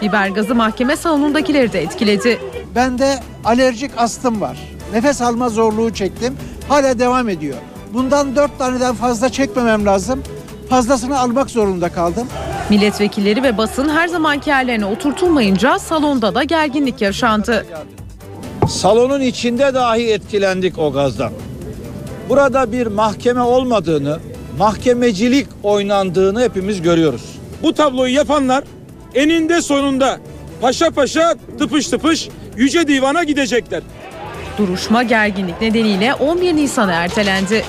[0.02, 2.38] Biber gazı mahkeme salonundakileri de etkiledi.
[2.74, 4.58] Bende alerjik astım var.
[4.92, 6.36] Nefes alma zorluğu çektim.
[6.68, 7.56] Hala devam ediyor.
[7.94, 10.22] Bundan dört taneden fazla çekmemem lazım.
[10.70, 12.28] Fazlasını almak zorunda kaldım.
[12.70, 17.66] Milletvekilleri ve basın her zamanki yerlerine oturtulmayınca salonda da gerginlik yaşandı.
[18.68, 21.32] Salonun içinde dahi etkilendik o gazdan.
[22.30, 24.18] Burada bir mahkeme olmadığını,
[24.58, 27.22] mahkemecilik oynandığını hepimiz görüyoruz.
[27.62, 28.64] Bu tabloyu yapanlar
[29.14, 30.18] eninde sonunda
[30.60, 33.82] paşa paşa tıpış tıpış Yüce Divan'a gidecekler.
[34.58, 37.64] Duruşma gerginlik nedeniyle 11 Nisan'a ertelendi.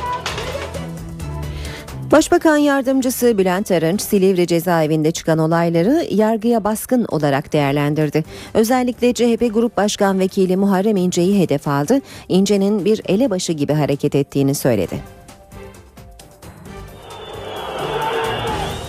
[2.12, 8.24] Başbakan Yardımcısı Bülent Arınç, Silivri cezaevinde çıkan olayları yargıya baskın olarak değerlendirdi.
[8.54, 12.02] Özellikle CHP Grup Başkan Vekili Muharrem İnce'yi hedef aldı.
[12.30, 14.96] İnce'nin bir elebaşı gibi hareket ettiğini söyledi.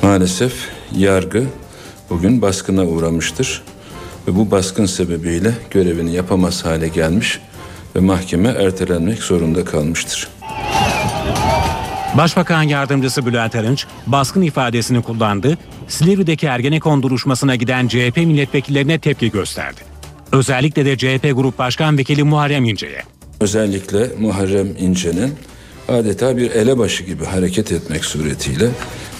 [0.02, 1.44] Maalesef yargı
[2.10, 3.62] bugün baskına uğramıştır
[4.28, 7.40] ve bu baskın sebebiyle görevini yapamaz hale gelmiş
[7.96, 10.28] ve mahkeme ertelenmek zorunda kalmıştır.
[12.16, 15.58] Başbakan Yardımcısı Bülent Arınç baskın ifadesini kullandı.
[15.88, 19.80] Silivri'deki Ergenekon duruşmasına giden CHP milletvekillerine tepki gösterdi.
[20.32, 23.02] Özellikle de CHP Grup Başkan Vekili Muharrem İnce'ye.
[23.40, 25.34] Özellikle Muharrem İnce'nin
[25.88, 28.68] adeta bir elebaşı gibi hareket etmek suretiyle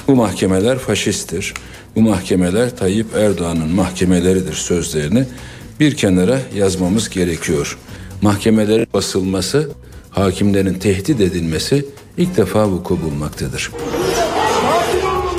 [0.08, 1.54] bu mahkemeler faşisttir,
[1.96, 5.24] bu mahkemeler Tayyip Erdoğan'ın mahkemeleridir sözlerini
[5.80, 7.78] bir kenara yazmamız gerekiyor.
[8.22, 9.70] Mahkemelerin basılması,
[10.10, 11.84] hakimlerin tehdit edilmesi
[12.16, 13.70] ilk defa vuku bulmaktadır.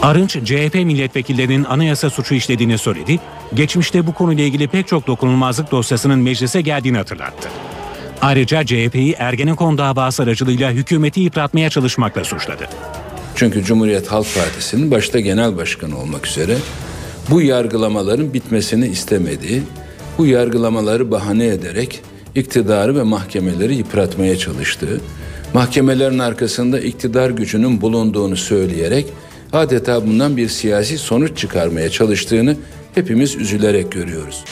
[0.02, 3.20] Arınç, CHP milletvekillerinin anayasa suçu işlediğini söyledi.
[3.54, 7.50] Geçmişte bu konuyla ilgili pek çok dokunulmazlık dosyasının meclise geldiğini hatırlattı.
[8.22, 12.68] Ayrıca CHP'yi Ergenekon davası aracılığıyla hükümeti yıpratmaya çalışmakla suçladı.
[13.36, 16.58] Çünkü Cumhuriyet Halk Partisi'nin başta genel başkanı olmak üzere
[17.30, 19.64] bu yargılamaların bitmesini istemediği,
[20.18, 22.02] bu yargılamaları bahane ederek
[22.36, 25.02] iktidarı ve mahkemeleri yıpratmaya çalıştığı,
[25.54, 29.06] mahkemelerin arkasında iktidar gücünün bulunduğunu söyleyerek
[29.54, 32.56] adeta bundan bir siyasi sonuç çıkarmaya çalıştığını
[32.96, 34.44] hepimiz üzülerek görüyoruz.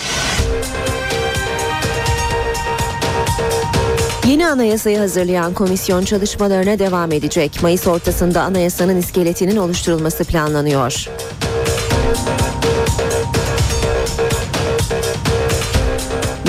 [4.28, 7.60] Yeni anayasayı hazırlayan komisyon çalışmalarına devam edecek.
[7.62, 11.08] Mayıs ortasında anayasanın iskeletinin oluşturulması planlanıyor.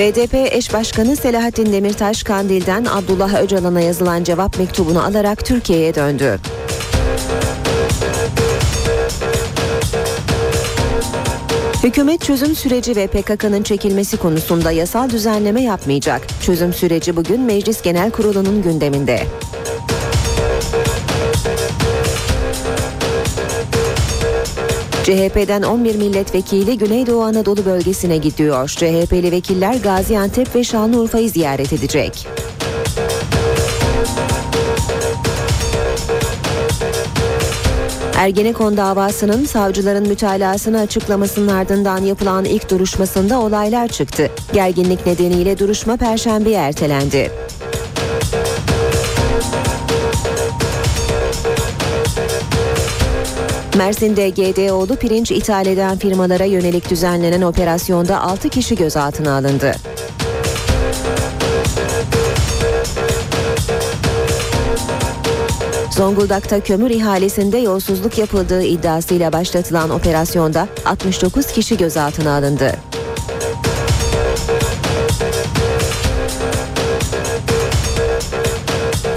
[0.03, 6.38] BDP eş başkanı Selahattin Demirtaş Kandil'den Abdullah Öcalan'a yazılan cevap mektubunu alarak Türkiye'ye döndü.
[11.83, 16.23] Hükümet çözüm süreci ve PKK'nın çekilmesi konusunda yasal düzenleme yapmayacak.
[16.43, 19.27] Çözüm süreci bugün Meclis Genel Kurulu'nun gündeminde.
[25.03, 28.69] CHP'den 11 milletvekili Güneydoğu Anadolu bölgesine gidiyor.
[28.69, 32.27] CHP'li vekiller Gaziantep ve Şanlıurfa'yı ziyaret edecek.
[38.17, 44.31] Ergenekon davasının savcıların mütalasını açıklamasının ardından yapılan ilk duruşmasında olaylar çıktı.
[44.53, 47.31] Gerginlik nedeniyle duruşma perşembeye ertelendi.
[53.77, 59.75] Mersin'de GDO'lu pirinç ithal eden firmalara yönelik düzenlenen operasyonda 6 kişi gözaltına alındı.
[65.91, 72.77] Zonguldak'ta kömür ihalesinde yolsuzluk yapıldığı iddiasıyla başlatılan operasyonda 69 kişi gözaltına alındı.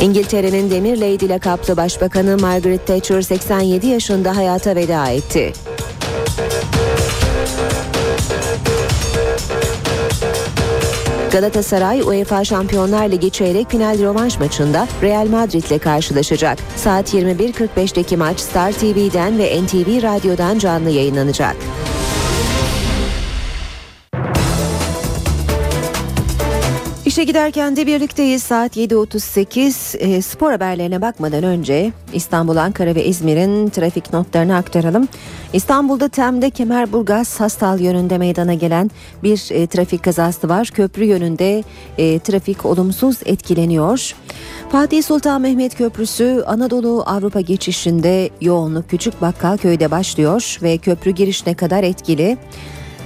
[0.05, 5.53] İngiltere'nin Demir Lady lakaplı başbakanı Margaret Thatcher 87 yaşında hayata veda etti.
[11.31, 16.57] Galatasaray UEFA Şampiyonlar Ligi çeyrek final rövanş maçında Real Madrid ile karşılaşacak.
[16.75, 21.55] Saat 21.45'teki maç Star TV'den ve NTV Radyo'dan canlı yayınlanacak.
[27.15, 33.69] İşe giderken de birlikteyiz saat 7.38 e, spor haberlerine bakmadan önce İstanbul, Ankara ve İzmir'in
[33.69, 35.07] trafik notlarını aktaralım.
[35.53, 38.91] İstanbul'da Tem'de Kemerburgaz Hastal yönünde meydana gelen
[39.23, 40.67] bir e, trafik kazası var.
[40.73, 41.63] Köprü yönünde
[41.97, 44.15] e, trafik olumsuz etkileniyor.
[44.71, 51.83] Fatih Sultan Mehmet Köprüsü Anadolu Avrupa geçişinde yoğunluk Küçük Bakkalköy'de başlıyor ve köprü girişine kadar
[51.83, 52.37] etkili.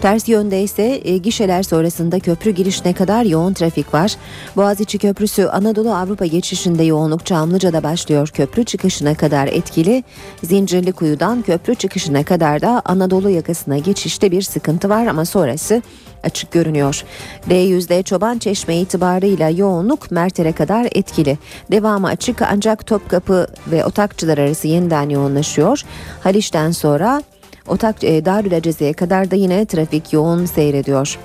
[0.02, 4.16] Ters yönde ise e, gişeler sonrasında köprü girişine kadar yoğun trafik var.
[4.56, 8.28] Boğaziçi Köprüsü Anadolu Avrupa geçişinde yoğunluk Çamlıca'da başlıyor.
[8.28, 10.04] Köprü çıkışına kadar etkili.
[10.44, 15.82] Zincirli Kuyu'dan köprü çıkışına kadar da Anadolu yakasına geçişte bir sıkıntı var ama sonrası
[16.24, 17.04] açık görünüyor.
[17.50, 21.38] D100'de Çoban Çeşme itibarıyla yoğunluk Merter'e kadar etkili.
[21.72, 25.82] Devamı açık ancak Topkapı ve Otakçılar arası yeniden yoğunlaşıyor.
[26.24, 27.22] Haliç'ten sonra
[27.70, 31.20] Otak e, Darül Aceze'ye kadar da yine trafik yoğun seyrediyor.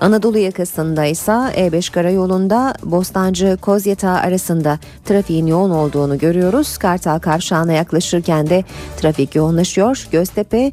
[0.00, 6.78] Anadolu yakasında ise E5 karayolunda Bostancı Kozyatağı arasında trafiğin yoğun olduğunu görüyoruz.
[6.78, 8.64] Kartal Kavşağı'na yaklaşırken de
[8.96, 10.08] trafik yoğunlaşıyor.
[10.12, 10.72] Göztepe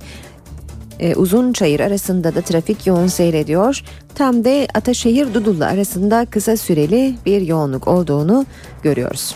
[1.00, 3.84] e, Uzunçayır arasında da trafik yoğun seyrediyor.
[4.16, 8.46] Tam de Ataşehir Dudullu arasında kısa süreli bir yoğunluk olduğunu
[8.84, 9.36] görüyoruz.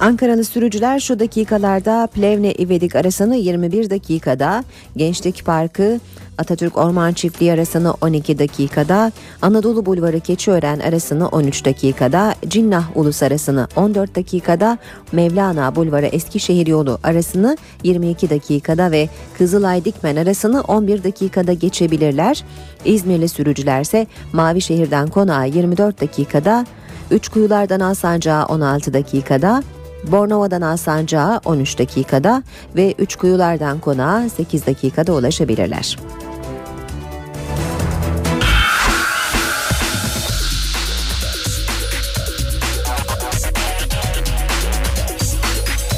[0.00, 4.64] Ankaralı sürücüler şu dakikalarda Plevne İvedik arasını 21 dakikada,
[4.96, 6.00] Gençlik Parkı
[6.38, 13.68] Atatürk Orman Çiftliği arasını 12 dakikada, Anadolu Bulvarı Keçiören arasını 13 dakikada, Cinnah Ulus arasını
[13.76, 14.78] 14 dakikada,
[15.12, 19.08] Mevlana Bulvarı Eskişehir yolu arasını 22 dakikada ve
[19.38, 22.44] Kızılay Dikmen arasını 11 dakikada geçebilirler.
[22.84, 26.66] İzmirli sürücülerse Mavişehir'den Konağa 24 dakikada,
[27.10, 29.62] Üçkuyulardan Alsancak'a 16 dakikada,
[30.04, 32.42] Bornova'dan Alsancak'a 13 dakikada
[32.76, 35.96] ve Üçkuyulardan Konağa 8 dakikada ulaşabilirler.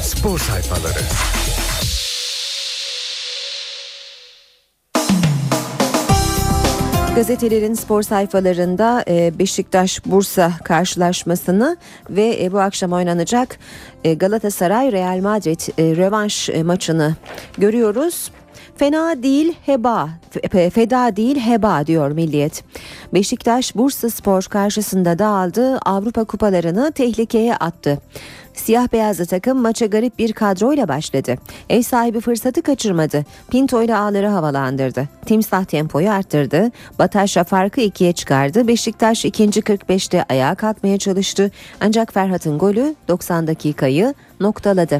[0.01, 1.32] Spor sayfaları.
[7.15, 11.77] Gazetelerin spor sayfalarında e, Beşiktaş Bursa karşılaşmasını
[12.09, 13.59] ve e, bu akşam oynanacak
[14.03, 15.59] e, Galatasaray Real Madrid
[15.97, 17.15] rövanş maçını
[17.57, 18.31] görüyoruz.
[18.77, 20.09] Fena değil heba,
[20.73, 22.63] feda değil heba diyor Milliyet.
[23.13, 27.99] Beşiktaş Bursa Spor karşısında dağıldı, Avrupa kupalarını tehlikeye attı.
[28.55, 31.35] Siyah beyazlı takım maça garip bir kadroyla başladı.
[31.69, 33.25] Ev sahibi fırsatı kaçırmadı.
[33.51, 35.09] Pinto ile ağları havalandırdı.
[35.25, 36.71] Timsah tempoyu arttırdı.
[36.99, 38.67] Bataşa farkı ikiye çıkardı.
[38.67, 41.51] Beşiktaş ikinci 45'te ayağa kalkmaya çalıştı.
[41.81, 44.99] Ancak Ferhat'ın golü 90 dakikayı noktaladı.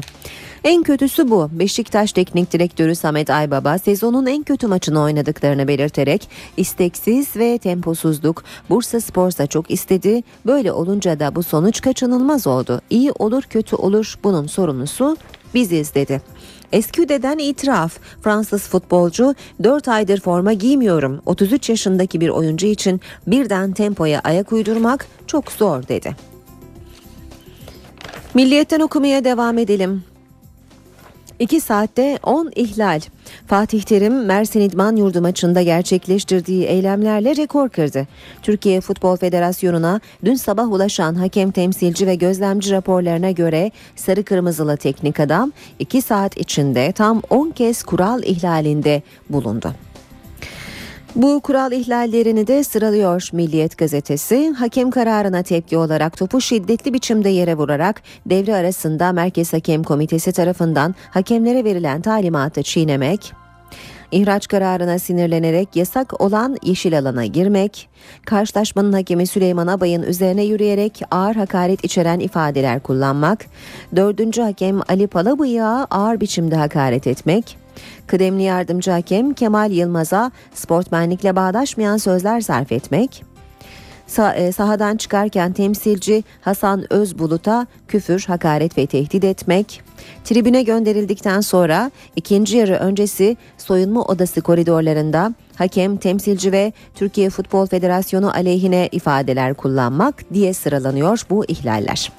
[0.64, 1.48] En kötüsü bu.
[1.52, 9.00] Beşiktaş Teknik Direktörü Samet Aybaba sezonun en kötü maçını oynadıklarını belirterek isteksiz ve temposuzluk Bursa
[9.00, 10.22] Spor'sa çok istedi.
[10.46, 12.80] Böyle olunca da bu sonuç kaçınılmaz oldu.
[12.90, 15.16] İyi olur kötü olur bunun sorumlusu
[15.54, 16.22] biziz dedi.
[16.72, 17.98] Esküde'den itiraf.
[18.22, 21.22] Fransız futbolcu 4 aydır forma giymiyorum.
[21.26, 26.16] 33 yaşındaki bir oyuncu için birden tempoya ayak uydurmak çok zor dedi.
[28.34, 30.13] Milliyetten okumaya devam edelim.
[31.38, 33.00] 2 saatte 10 ihlal.
[33.46, 38.06] Fatih Terim Mersin İdman Yurdu maçında gerçekleştirdiği eylemlerle rekor kırdı.
[38.42, 45.20] Türkiye Futbol Federasyonu'na dün sabah ulaşan hakem temsilci ve gözlemci raporlarına göre sarı kırmızılı teknik
[45.20, 49.74] adam 2 saat içinde tam 10 kez kural ihlalinde bulundu.
[51.16, 54.50] Bu kural ihlallerini de sıralıyor Milliyet gazetesi.
[54.50, 60.94] Hakem kararına tepki olarak topu şiddetli biçimde yere vurarak devre arasında Merkez Hakem Komitesi tarafından
[61.10, 63.32] hakemlere verilen talimatı çiğnemek,
[64.12, 67.88] İhraç kararına sinirlenerek yasak olan yeşil alana girmek,
[68.26, 73.46] karşılaşmanın hakemi Süleyman Abay'ın üzerine yürüyerek ağır hakaret içeren ifadeler kullanmak,
[73.96, 77.63] dördüncü hakem Ali Palabıyık'a ağır biçimde hakaret etmek,
[78.06, 83.24] kıdemli yardımcı hakem Kemal Yılmaz'a sportmenlikle bağdaşmayan sözler sarf etmek,
[84.08, 89.82] Sa- sahadan çıkarken temsilci Hasan Özbulut'a küfür, hakaret ve tehdit etmek,
[90.24, 98.34] tribüne gönderildikten sonra ikinci yarı öncesi soyunma odası koridorlarında hakem, temsilci ve Türkiye Futbol Federasyonu
[98.34, 102.12] aleyhine ifadeler kullanmak diye sıralanıyor bu ihlaller.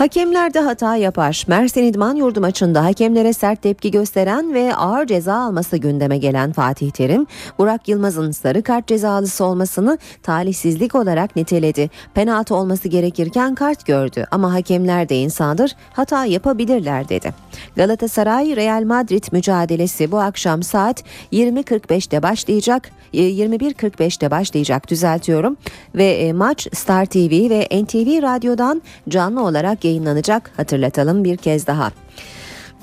[0.00, 1.44] Hakemler de hata yapar.
[1.48, 6.90] Mersin İdman Yurdu maçında hakemlere sert tepki gösteren ve ağır ceza alması gündeme gelen Fatih
[6.90, 7.26] Terim,
[7.58, 11.90] Burak Yılmaz'ın sarı kart cezalısı olmasını talihsizlik olarak niteledi.
[12.14, 17.34] Penaltı olması gerekirken kart gördü ama hakemler de insandır, hata yapabilirler dedi.
[17.76, 22.90] Galatasaray Real Madrid mücadelesi bu akşam saat 20.45'te başlayacak.
[23.14, 25.56] 21.45'te başlayacak düzeltiyorum
[25.94, 31.90] ve e, maç Star TV ve NTV Radyo'dan canlı olarak yayınlanacak hatırlatalım bir kez daha.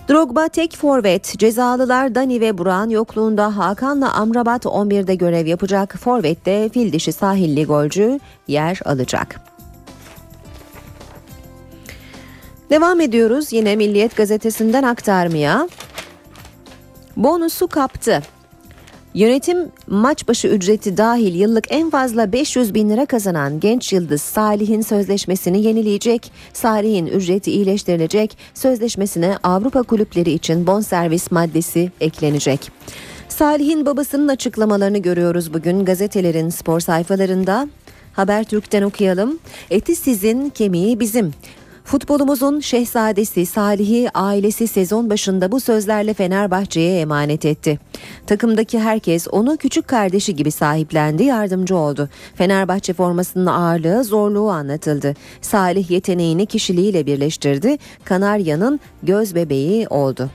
[0.09, 5.97] Drogba tek forvet, cezalılar Dani ve Burak'ın yokluğunda Hakan'la Amrabat 11'de görev yapacak.
[5.97, 9.41] Forvet'te fil dişi sahilli golcü yer alacak.
[12.69, 15.69] Devam ediyoruz yine Milliyet gazetesinden aktarmaya.
[17.17, 18.21] Bonusu kaptı.
[19.17, 24.82] Yönetim maç başı ücreti dahil yıllık en fazla 500 bin lira kazanan genç yıldız Salih'in
[24.82, 26.32] sözleşmesini yenileyecek.
[26.53, 28.38] Salih'in ücreti iyileştirilecek.
[28.53, 32.71] Sözleşmesine Avrupa kulüpleri için bonservis maddesi eklenecek.
[33.30, 37.67] Salih'in babasının açıklamalarını görüyoruz bugün gazetelerin spor sayfalarında.
[38.13, 39.39] Habertürk'ten okuyalım.
[39.69, 41.34] Eti sizin, kemiği bizim.
[41.88, 47.80] Futbolumuzun şehzadesi Salih'i ailesi sezon başında bu sözlerle Fenerbahçe'ye emanet etti.
[48.26, 52.10] Takımdaki herkes onu küçük kardeşi gibi sahiplendi, yardımcı oldu.
[52.36, 55.13] Fenerbahçe formasının ağırlığı, zorluğu anlatıldı.
[55.41, 57.78] Salih yeteneğini kişiliğiyle birleştirdi.
[58.04, 60.30] Kanarya'nın göz bebeği oldu.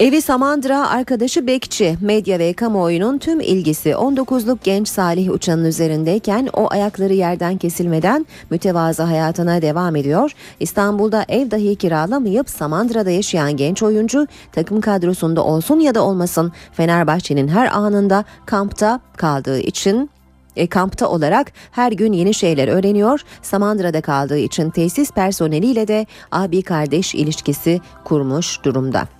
[0.00, 6.70] Evi Samandıra arkadaşı Bekçi, medya ve kamuoyunun tüm ilgisi 19'luk genç Salih Uçan'ın üzerindeyken o
[6.70, 10.32] ayakları yerden kesilmeden mütevazı hayatına devam ediyor.
[10.60, 17.48] İstanbul'da ev dahi kiralamayıp Samandıra'da yaşayan genç oyuncu takım kadrosunda olsun ya da olmasın Fenerbahçe'nin
[17.48, 20.10] her anında kampta kaldığı için
[20.56, 23.20] e, kampta olarak her gün yeni şeyler öğreniyor.
[23.42, 29.17] Samandıra'da kaldığı için tesis personeliyle de abi kardeş ilişkisi kurmuş durumda.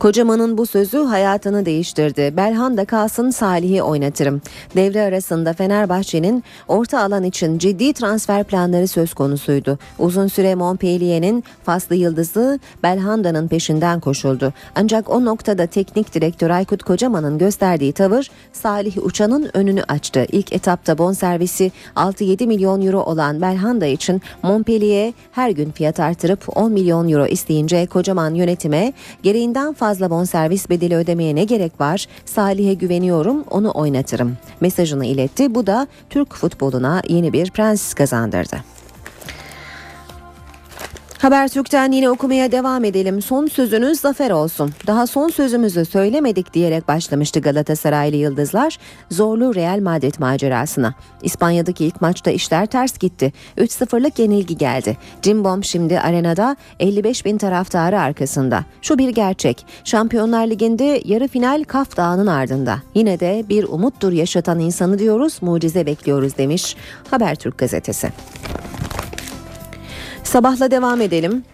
[0.00, 2.36] Kocaman'ın bu sözü hayatını değiştirdi.
[2.36, 4.42] Belhanda kalsın Salih'i oynatırım.
[4.76, 9.78] Devre arasında Fenerbahçe'nin orta alan için ciddi transfer planları söz konusuydu.
[9.98, 14.52] Uzun süre Montpellier'in faslı yıldızı Belhanda'nın peşinden koşuldu.
[14.74, 20.26] Ancak o noktada teknik direktör Aykut Kocaman'ın gösterdiği tavır Salih Uçan'ın önünü açtı.
[20.32, 26.72] İlk etapta bonservisi 6-7 milyon euro olan Belhanda için Montpellier her gün fiyat artırıp 10
[26.72, 32.06] milyon euro isteyince Kocaman yönetime gereğinden fazla fazla bonservis bedeli ödemeye ne gerek var?
[32.24, 34.36] Salih'e güveniyorum, onu oynatırım.
[34.60, 35.54] Mesajını iletti.
[35.54, 38.56] Bu da Türk futboluna yeni bir prens kazandırdı.
[41.20, 43.22] Habertürk'ten yine okumaya devam edelim.
[43.22, 44.72] Son sözünüz zafer olsun.
[44.86, 48.78] Daha son sözümüzü söylemedik diyerek başlamıştı Galatasaraylı Yıldızlar
[49.10, 50.94] zorlu Real Madrid macerasına.
[51.22, 53.32] İspanya'daki ilk maçta işler ters gitti.
[53.58, 54.96] 3-0'lık yenilgi geldi.
[55.22, 58.64] Cimbom şimdi arenada 55 bin taraftarı arkasında.
[58.82, 59.66] Şu bir gerçek.
[59.84, 62.82] Şampiyonlar Ligi'nde yarı final Kaf Dağı'nın ardında.
[62.94, 66.76] Yine de bir umuttur yaşatan insanı diyoruz, mucize bekliyoruz demiş
[67.10, 68.12] Habertürk gazetesi.
[70.24, 71.44] Sabahla devam edelim.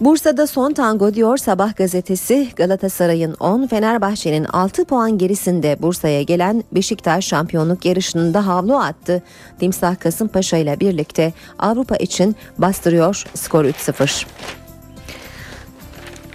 [0.00, 7.26] Bursa'da son tango diyor Sabah gazetesi Galatasaray'ın 10 Fenerbahçe'nin 6 puan gerisinde Bursa'ya gelen Beşiktaş
[7.26, 9.22] şampiyonluk yarışında havlu attı.
[9.58, 14.26] Timsah Kasımpaşa ile birlikte Avrupa için bastırıyor skor 3-0.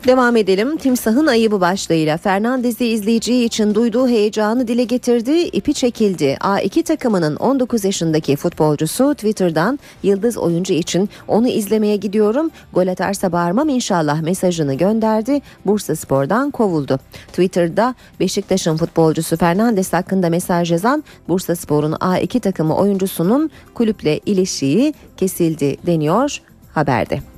[0.08, 0.78] Devam edelim.
[0.78, 6.38] Timsahın ayıbı başlığıyla Fernandez'i izleyiciyi için duyduğu heyecanı dile getirdi, ipi çekildi.
[6.40, 13.70] A2 takımının 19 yaşındaki futbolcusu Twitter'dan yıldız oyuncu için onu izlemeye gidiyorum, gol atarsa bağırmam
[13.70, 15.42] inşallah mesajını gönderdi.
[15.66, 17.00] Bursa Spor'dan kovuldu.
[17.28, 25.78] Twitter'da Beşiktaş'ın futbolcusu Fernandes hakkında mesaj yazan Bursa Spor'un A2 takımı oyuncusunun kulüple ilişiği kesildi
[25.86, 26.42] deniyor
[26.74, 27.31] haberde.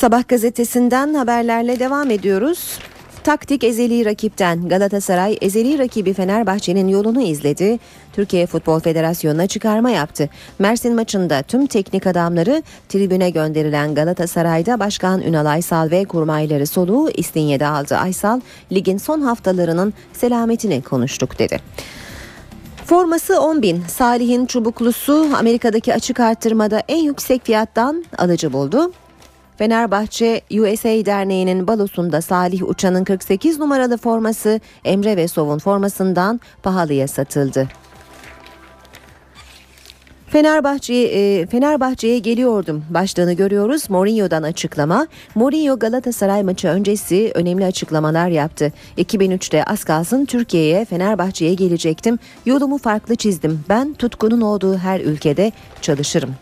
[0.00, 2.78] Sabah gazetesinden haberlerle devam ediyoruz.
[3.24, 7.78] Taktik ezeli rakipten Galatasaray ezeli rakibi Fenerbahçe'nin yolunu izledi.
[8.12, 10.28] Türkiye Futbol Federasyonu'na çıkarma yaptı.
[10.58, 17.66] Mersin maçında tüm teknik adamları tribüne gönderilen Galatasaray'da Başkan Ünal Aysal ve kurmayları soluğu İstinye'de
[17.66, 17.96] aldı.
[17.96, 18.40] Aysal
[18.72, 21.60] ligin son haftalarının selametini konuştuk dedi.
[22.86, 23.82] Forması 10 bin.
[23.88, 28.92] Salih'in çubuklusu Amerika'daki açık arttırmada en yüksek fiyattan alıcı buldu.
[29.60, 37.68] Fenerbahçe USA Derneği'nin balosunda Salih Uçan'ın 48 numaralı forması Emre ve Sov'un formasından pahalıya satıldı.
[40.26, 43.90] Fenerbahçe'ye Fenerbahçe'ye geliyordum başlığını görüyoruz.
[43.90, 45.06] Mourinho'dan açıklama.
[45.34, 48.72] Mourinho Galatasaray maçı öncesi önemli açıklamalar yaptı.
[48.98, 52.18] 2003'te az kalsın Türkiye'ye Fenerbahçe'ye gelecektim.
[52.46, 53.60] Yolumu farklı çizdim.
[53.68, 56.34] Ben tutkunun olduğu her ülkede çalışırım.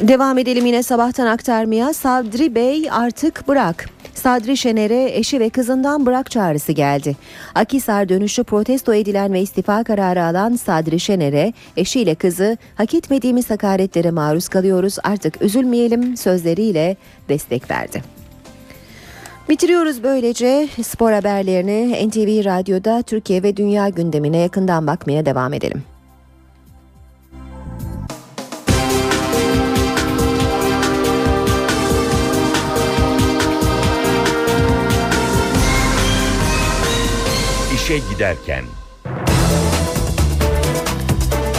[0.00, 1.94] Devam edelim yine sabahtan aktarmaya.
[1.94, 3.88] Sadri Bey artık bırak.
[4.14, 7.16] Sadri Şener'e eşi ve kızından bırak çağrısı geldi.
[7.54, 14.10] Akisar dönüşü protesto edilen ve istifa kararı alan Sadri Şener'e eşiyle kızı hak etmediğimiz hakaretlere
[14.10, 16.96] maruz kalıyoruz artık üzülmeyelim sözleriyle
[17.28, 18.02] destek verdi.
[19.48, 25.82] Bitiriyoruz böylece spor haberlerini NTV Radyo'da Türkiye ve Dünya gündemine yakından bakmaya devam edelim.
[37.88, 38.64] İşe giderken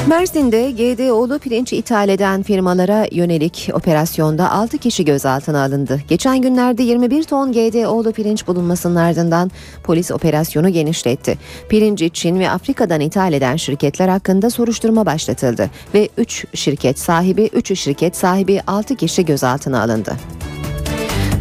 [0.07, 6.01] Mersin'de GDO'lu pirinç ithal eden firmalara yönelik operasyonda 6 kişi gözaltına alındı.
[6.07, 9.51] Geçen günlerde 21 ton GDO'lu pirinç bulunmasının ardından
[9.83, 11.37] polis operasyonu genişletti.
[11.69, 17.79] Pirinci Çin ve Afrika'dan ithal eden şirketler hakkında soruşturma başlatıldı ve 3 şirket sahibi, 3
[17.79, 20.15] şirket sahibi 6 kişi gözaltına alındı.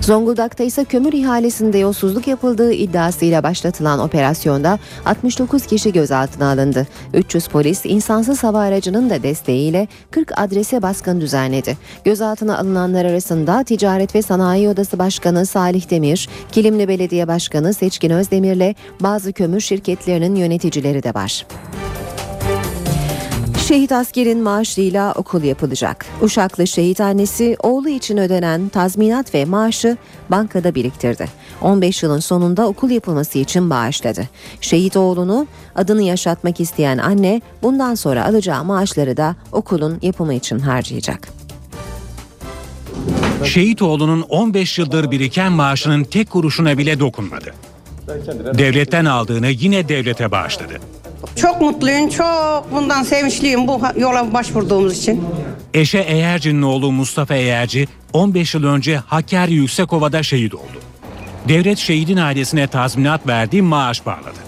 [0.08, 6.86] Zonguldak'ta ise kömür ihalesinde yolsuzluk yapıldığı iddiasıyla başlatılan operasyonda 69 kişi gözaltına alındı.
[7.14, 11.76] 300 polis insansız hava aracının da desteğiyle 40 adrese baskın düzenledi.
[12.04, 18.74] Gözaltına alınanlar arasında Ticaret ve Sanayi Odası Başkanı Salih Demir, Kilimli Belediye Başkanı Seçkin Özdemir'le
[19.00, 21.46] bazı kömür şirketlerinin yöneticileri de var.
[23.68, 26.06] Şehit askerin maaşıyla okul yapılacak.
[26.22, 29.96] Uşaklı şehit annesi oğlu için ödenen tazminat ve maaşı
[30.30, 31.28] bankada biriktirdi.
[31.62, 34.28] 15 yılın sonunda okul yapılması için bağışladı.
[34.60, 41.28] Şehit oğlunu adını yaşatmak isteyen anne bundan sonra alacağı maaşları da okulun yapımı için harcayacak.
[43.44, 47.54] Şehit oğlunun 15 yıldır biriken maaşının tek kuruşuna bile dokunmadı.
[48.58, 50.97] Devletten aldığını yine devlete bağışladı.
[51.36, 55.24] Çok mutluyum, çok bundan sevinçliyim bu yola başvurduğumuz için.
[55.74, 60.78] Eşe Eğerci'nin oğlu Mustafa Eğerci 15 yıl önce Hakkari Yüksekova'da şehit oldu.
[61.48, 64.38] Devlet şehidin ailesine tazminat verdiği maaş bağladı.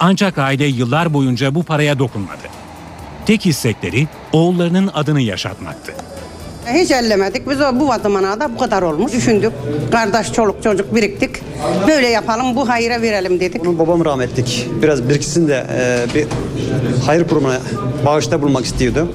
[0.00, 2.48] Ancak aile yıllar boyunca bu paraya dokunmadı.
[3.26, 5.94] Tek istekleri oğullarının adını yaşatmaktı.
[6.74, 7.50] Hiç ellemedik.
[7.50, 9.12] Biz o, bu zamana da bu kadar olmuş.
[9.12, 9.52] Düşündük.
[9.92, 11.30] Kardeş, çoluk, çocuk biriktik.
[11.88, 13.62] Böyle yapalım, bu hayra verelim dedik.
[13.62, 14.68] Onun babam rahmetlik.
[14.82, 16.26] Biraz biriksin de e, bir
[17.06, 17.58] hayır kurumuna
[18.06, 19.08] bağışta bulmak istiyordu.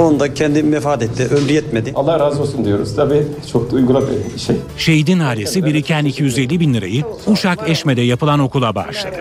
[0.00, 1.28] Onu da kendi vefat etti.
[1.36, 1.92] Ömrü yetmedi.
[1.94, 2.96] Allah razı olsun diyoruz.
[2.96, 4.56] Tabii çok da uygula bir şey.
[4.78, 9.16] Şehidin ailesi biriken 250 bin lirayı Uşak Eşme'de yapılan okula bağışladı.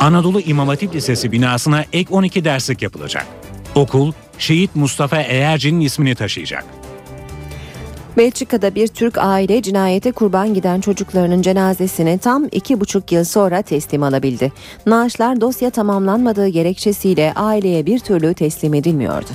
[0.00, 3.26] Anadolu İmam Hatip Lisesi binasına ek 12 derslik yapılacak.
[3.74, 6.64] Okul, Şehit Mustafa Eğerci'nin ismini taşıyacak.
[8.16, 14.02] Belçika'da bir Türk aile cinayete kurban giden çocuklarının cenazesini tam iki buçuk yıl sonra teslim
[14.02, 14.52] alabildi.
[14.86, 19.30] Naaşlar dosya tamamlanmadığı gerekçesiyle aileye bir türlü teslim edilmiyordu.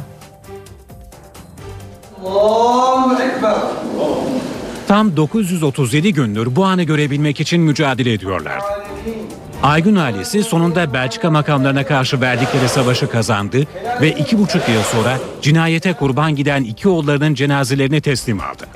[4.87, 8.65] Tam 937 gündür bu anı görebilmek için mücadele ediyorlardı.
[9.63, 13.67] Aygün ailesi sonunda Belçika makamlarına karşı verdikleri savaşı kazandı
[14.01, 18.67] ve iki buçuk yıl sonra cinayete kurban giden iki oğullarının cenazelerini teslim aldı.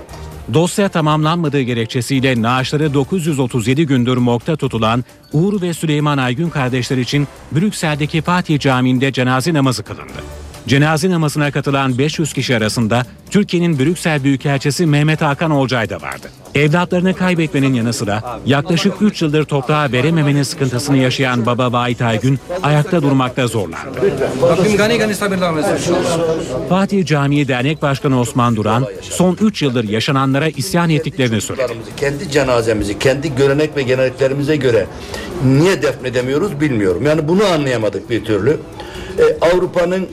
[0.54, 5.04] Dosya tamamlanmadığı gerekçesiyle naaşları 937 gündür morgda tutulan
[5.34, 10.24] Uğur ve Süleyman Aygün kardeşler için Brüksel'deki Fatih Camii'nde cenaze namazı kılındı.
[10.68, 16.30] Cenaze namazına katılan 500 kişi arasında Türkiye'nin Brüksel Büyükelçisi Mehmet Hakan Olcay da vardı.
[16.56, 23.02] Evlatlarını kaybetmenin yanı sıra yaklaşık 3 yıldır toprağa verememenin sıkıntısını yaşayan baba Vahit Aygün ayakta
[23.02, 24.00] durmakta zorlandı.
[26.70, 31.74] Fatih Camii Dernek Başkanı Osman Duran son 3 yıldır yaşananlara isyan ettiklerini söyledi.
[31.98, 34.88] kendi cenazemizi, kendi görenek ve geleneklerimize göre
[35.46, 37.06] niye defnedemiyoruz bilmiyorum.
[37.06, 38.58] Yani bunu anlayamadık bir türlü.
[39.20, 40.08] Ee, Avrupa'nın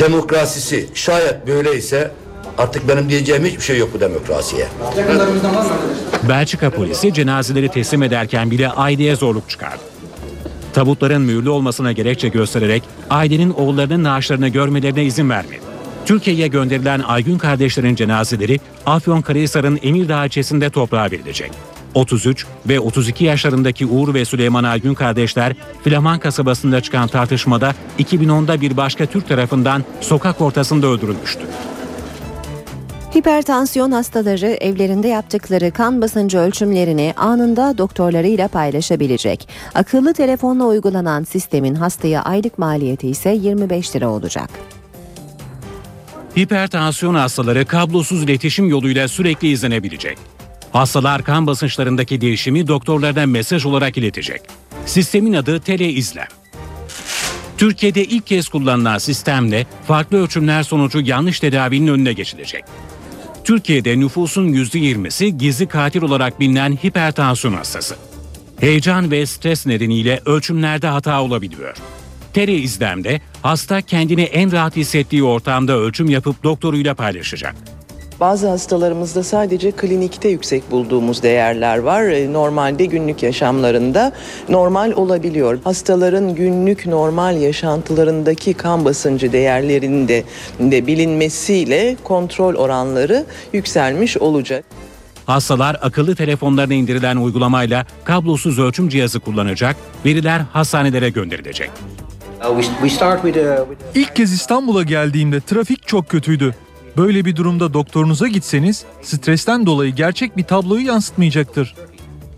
[0.00, 2.10] demokrasisi şayet böyleyse
[2.58, 4.66] artık benim diyeceğim hiçbir şey yok bu demokrasiye.
[6.28, 9.82] Belçika polisi cenazeleri teslim ederken bile aileye zorluk çıkardı.
[10.72, 15.60] Tabutların mühürlü olmasına gerekçe göstererek ailenin oğullarının naaşlarını görmelerine izin vermedi.
[16.06, 21.50] Türkiye'ye gönderilen Aygün kardeşlerin cenazeleri Afyonkarahisar'ın Emirdağ ilçesinde toprağa verilecek.
[21.94, 28.76] 33 ve 32 yaşlarındaki Uğur ve Süleyman Aygün kardeşler Flaman kasabasında çıkan tartışmada 2010'da bir
[28.76, 31.42] başka Türk tarafından sokak ortasında öldürülmüştü.
[33.16, 39.48] Hipertansiyon hastaları evlerinde yaptıkları kan basıncı ölçümlerini anında doktorlarıyla paylaşabilecek.
[39.74, 44.50] Akıllı telefonla uygulanan sistemin hastaya aylık maliyeti ise 25 lira olacak.
[46.38, 50.18] Hipertansiyon hastaları kablosuz iletişim yoluyla sürekli izlenebilecek.
[50.72, 54.40] Hastalar kan basınçlarındaki değişimi doktorlarına mesaj olarak iletecek.
[54.86, 56.28] Sistemin adı teleizlem.
[57.58, 62.64] Türkiye'de ilk kez kullanılan sistemle farklı ölçümler sonucu yanlış tedavinin önüne geçilecek.
[63.44, 67.96] Türkiye'de nüfusun %20'si gizli katil olarak bilinen hipertansiyon hastası.
[68.60, 71.76] Heyecan ve stres nedeniyle ölçümlerde hata olabiliyor.
[72.32, 77.54] Tele izlemde hasta kendini en rahat hissettiği ortamda ölçüm yapıp doktoruyla paylaşacak.
[78.20, 82.02] Bazı hastalarımızda sadece klinikte yüksek bulduğumuz değerler var.
[82.02, 84.12] E, Normalde günlük yaşamlarında
[84.48, 85.58] normal olabiliyor.
[85.64, 90.24] Hastaların günlük normal yaşantılarındaki kan basıncı değerlerinde
[90.60, 94.64] de bilinmesiyle kontrol oranları yükselmiş olacak.
[95.26, 101.70] Hastalar akıllı telefonlarına indirilen uygulamayla kablosuz ölçüm cihazı kullanacak, veriler hastanelere gönderilecek.
[103.94, 106.54] İlk kez İstanbul'a geldiğimde trafik çok kötüydü.
[107.00, 111.74] Böyle bir durumda doktorunuza gitseniz stresten dolayı gerçek bir tabloyu yansıtmayacaktır.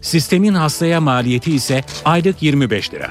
[0.00, 3.10] Sistemin hastaya maliyeti ise aylık 25 lira.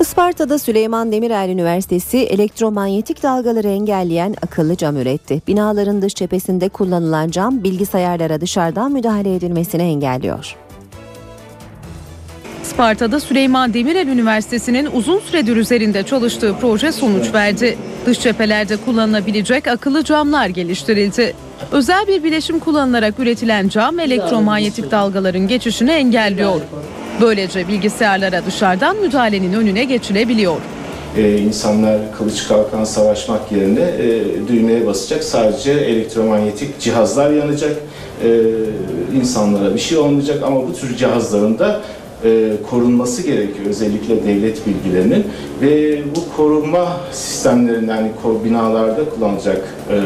[0.00, 5.42] Isparta'da Süleyman Demirel Üniversitesi elektromanyetik dalgaları engelleyen akıllı cam üretti.
[5.46, 10.56] Binaların dış cephesinde kullanılan cam bilgisayarlara dışarıdan müdahale edilmesini engelliyor.
[12.62, 17.78] Sparta'da Süleyman Demirel Üniversitesi'nin uzun süredir üzerinde çalıştığı proje sonuç verdi.
[18.08, 21.34] Dış cephelerde kullanılabilecek akıllı camlar geliştirildi.
[21.72, 26.60] Özel bir bileşim kullanılarak üretilen cam elektromanyetik dalgaların geçişini engelliyor.
[27.20, 30.56] Böylece bilgisayarlara dışarıdan müdahalenin önüne geçilebiliyor.
[31.16, 35.24] Ee, insanlar kılıç kalkan savaşmak yerine e, düğmeye basacak.
[35.24, 37.76] Sadece elektromanyetik cihazlar yanacak.
[38.24, 38.40] Ee,
[39.20, 41.80] insanlara bir şey olmayacak ama bu tür cihazların da
[42.24, 43.66] e, korunması gerekiyor.
[43.66, 45.26] Özellikle devlet bilgilerinin
[45.62, 48.10] ve bu korunma sistemlerinden yani
[48.44, 49.98] binalarda kullanılacak e,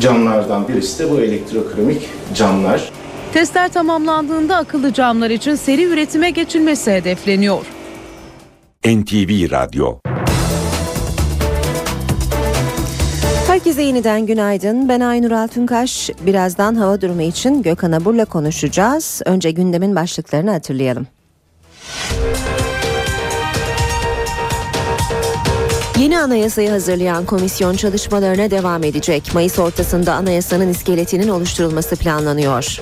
[0.00, 2.02] camlardan birisi de bu elektrokromik
[2.34, 2.90] camlar.
[3.32, 7.66] Testler tamamlandığında akıllı camlar için seri üretime geçilmesi hedefleniyor.
[8.86, 9.98] NTV Radyo
[13.62, 14.88] Herkese yeniden günaydın.
[14.88, 16.10] Ben Aynur Altunkaş.
[16.26, 19.22] Birazdan hava durumu için Gökhan Abur'la konuşacağız.
[19.26, 21.06] Önce gündemin başlıklarını hatırlayalım.
[25.98, 29.30] Yeni anayasayı hazırlayan komisyon çalışmalarına devam edecek.
[29.34, 32.80] Mayıs ortasında anayasanın iskeletinin oluşturulması planlanıyor.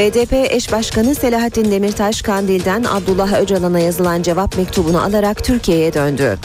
[0.00, 6.38] BDP eş başkanı Selahattin Demirtaş Kandil'den Abdullah Öcalan'a yazılan cevap mektubunu alarak Türkiye'ye döndü.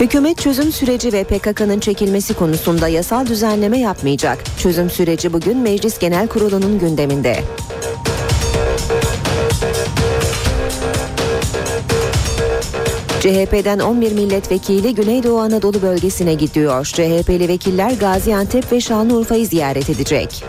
[0.00, 4.38] Hükümet çözüm süreci ve PKK'nın çekilmesi konusunda yasal düzenleme yapmayacak.
[4.58, 7.40] Çözüm süreci bugün Meclis Genel Kurulu'nun gündeminde.
[13.28, 16.84] CHP'den 11 milletvekili Güneydoğu Anadolu bölgesine gidiyor.
[16.84, 20.44] CHP'li vekiller Gaziantep ve Şanlıurfa'yı ziyaret edecek.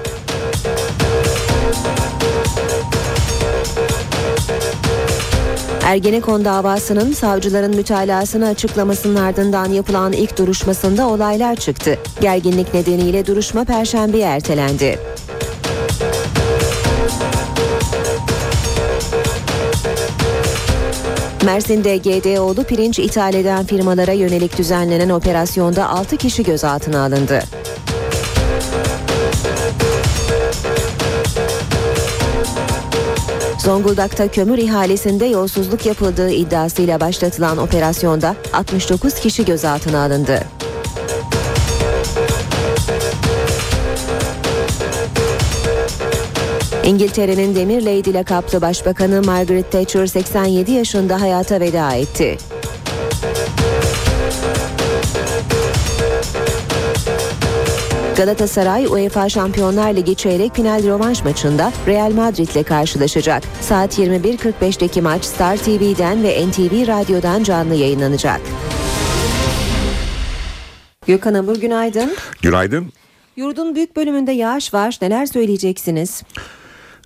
[5.83, 11.97] Ergenekon davasının savcıların mütalasını açıklamasının ardından yapılan ilk duruşmasında olaylar çıktı.
[12.21, 14.99] Gerginlik nedeniyle duruşma perşembeye ertelendi.
[21.49, 27.43] Mersin'de GDO'lu pirinç ithal eden firmalara yönelik düzenlenen operasyonda 6 kişi gözaltına alındı.
[33.59, 40.43] Zonguldak'ta kömür ihalesinde yolsuzluk yapıldığı iddiasıyla başlatılan operasyonda 69 kişi gözaltına alındı.
[46.89, 52.37] İngiltere'nin Demir Lady lakaplı Başbakanı Margaret Thatcher 87 yaşında hayata veda etti.
[58.17, 63.43] Galatasaray UEFA Şampiyonlar Ligi çeyrek final rövanş maçında Real Madrid ile karşılaşacak.
[63.61, 68.41] Saat 21.45'teki maç Star TV'den ve NTV Radyo'dan canlı yayınlanacak.
[71.07, 72.15] Gökhan Abur günaydın.
[72.41, 72.93] Günaydın.
[73.35, 74.97] Yurdun büyük bölümünde yağış var.
[75.01, 76.23] Neler söyleyeceksiniz?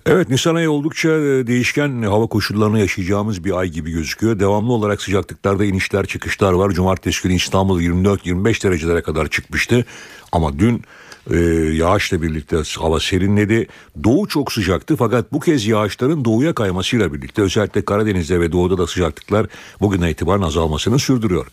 [0.06, 4.38] Evet Nisan ayı oldukça e, değişken hava koşullarını yaşayacağımız bir ay gibi gözüküyor.
[4.38, 6.70] Devamlı olarak sıcaklıklarda inişler çıkışlar var.
[6.70, 9.84] Cumartesi günü İstanbul 24-25 derecelere kadar çıkmıştı.
[10.32, 10.82] Ama dün
[11.30, 11.36] e,
[11.74, 13.66] yağışla birlikte hava serinledi.
[14.04, 18.86] Doğu çok sıcaktı fakat bu kez yağışların doğuya kaymasıyla birlikte özellikle Karadeniz'de ve doğuda da
[18.86, 19.46] sıcaklıklar
[19.80, 21.46] bugüne itibaren azalmasını sürdürüyor.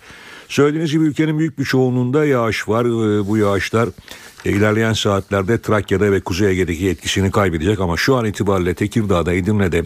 [0.49, 2.85] Söylediğiniz gibi ülkenin büyük bir çoğunluğunda yağış var.
[2.85, 3.89] E, bu yağışlar
[4.49, 9.83] ilerleyen saatlerde Trakya'da ve Kuzey Ege'deki etkisini kaybedecek ama şu an itibariyle Tekirdağ'da, Edirne'de,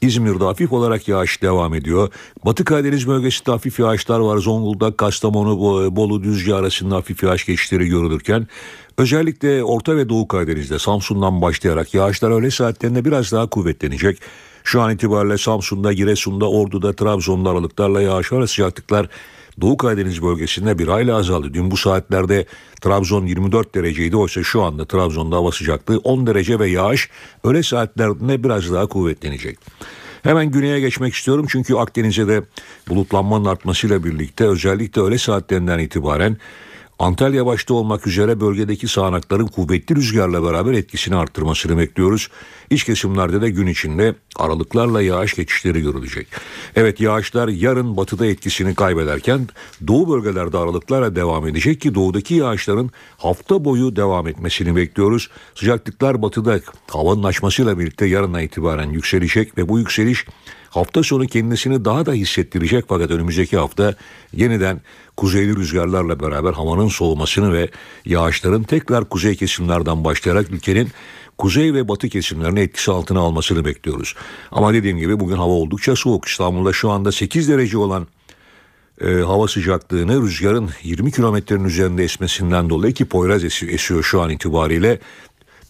[0.00, 2.08] İzmir'de hafif olarak yağış devam ediyor.
[2.44, 4.38] Batı Karadeniz bölgesinde hafif yağışlar var.
[4.38, 5.60] Zonguldak, Kastamonu,
[5.96, 8.46] Bolu, Düzce arasında hafif yağış geçişleri görülürken
[8.98, 14.18] özellikle Orta ve Doğu Karadeniz'de Samsun'dan başlayarak yağışlar öğle saatlerinde biraz daha kuvvetlenecek.
[14.64, 18.46] Şu an itibariyle Samsun'da, Giresun'da, Ordu'da, Trabzon'da aralıklarla yağış var.
[18.46, 19.08] Sıcaklıklar
[19.60, 21.54] Doğu Karadeniz bölgesinde bir hayli azaldı.
[21.54, 22.46] Dün bu saatlerde
[22.80, 24.16] Trabzon 24 dereceydi.
[24.16, 27.10] Oysa şu anda Trabzon'da hava sıcaklığı 10 derece ve yağış
[27.44, 29.58] öğle saatlerinde biraz daha kuvvetlenecek.
[30.22, 32.42] Hemen güneye geçmek istiyorum çünkü Akdeniz'e de
[32.88, 36.36] bulutlanmanın artmasıyla birlikte özellikle öğle saatlerinden itibaren
[37.02, 42.28] Antalya başta olmak üzere bölgedeki sağanakların kuvvetli rüzgarla beraber etkisini arttırmasını bekliyoruz.
[42.70, 46.26] İç kesimlerde de gün içinde aralıklarla yağış geçişleri görülecek.
[46.76, 49.48] Evet yağışlar yarın batıda etkisini kaybederken
[49.86, 55.30] doğu bölgelerde aralıklarla devam edecek ki doğudaki yağışların hafta boyu devam etmesini bekliyoruz.
[55.54, 60.26] Sıcaklıklar batıda havanın açmasıyla birlikte yarına itibaren yükselecek ve bu yükseliş
[60.72, 63.94] hafta sonu kendisini daha da hissettirecek fakat önümüzdeki hafta
[64.32, 64.80] yeniden
[65.16, 67.68] kuzeyli rüzgarlarla beraber havanın soğumasını ve
[68.04, 70.88] yağışların tekrar kuzey kesimlerden başlayarak ülkenin
[71.38, 74.14] kuzey ve batı kesimlerini etkisi altına almasını bekliyoruz.
[74.50, 76.28] Ama dediğim gibi bugün hava oldukça soğuk.
[76.28, 78.06] İstanbul'da şu anda 8 derece olan
[79.00, 84.98] e, hava sıcaklığını rüzgarın 20 kilometrenin üzerinde esmesinden dolayı ki Poyraz esiyor şu an itibariyle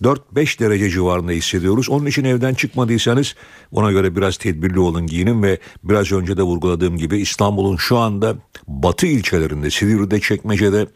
[0.02, 1.88] 4-5 derece civarında hissediyoruz.
[1.88, 3.34] Onun için evden çıkmadıysanız
[3.72, 8.34] ona göre biraz tedbirli olun giyinin ve biraz önce de vurguladığım gibi İstanbul'un şu anda
[8.66, 10.86] batı ilçelerinde Silivri'de Çekmece'de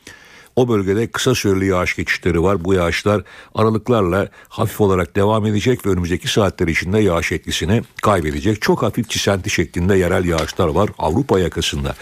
[0.56, 2.64] o bölgede kısa süreli yağış geçişleri var.
[2.64, 3.22] Bu yağışlar
[3.54, 8.62] aralıklarla hafif olarak devam edecek ve önümüzdeki saatler içinde yağış etkisini kaybedecek.
[8.62, 11.94] Çok hafif çisenti şeklinde yerel yağışlar var Avrupa yakasında.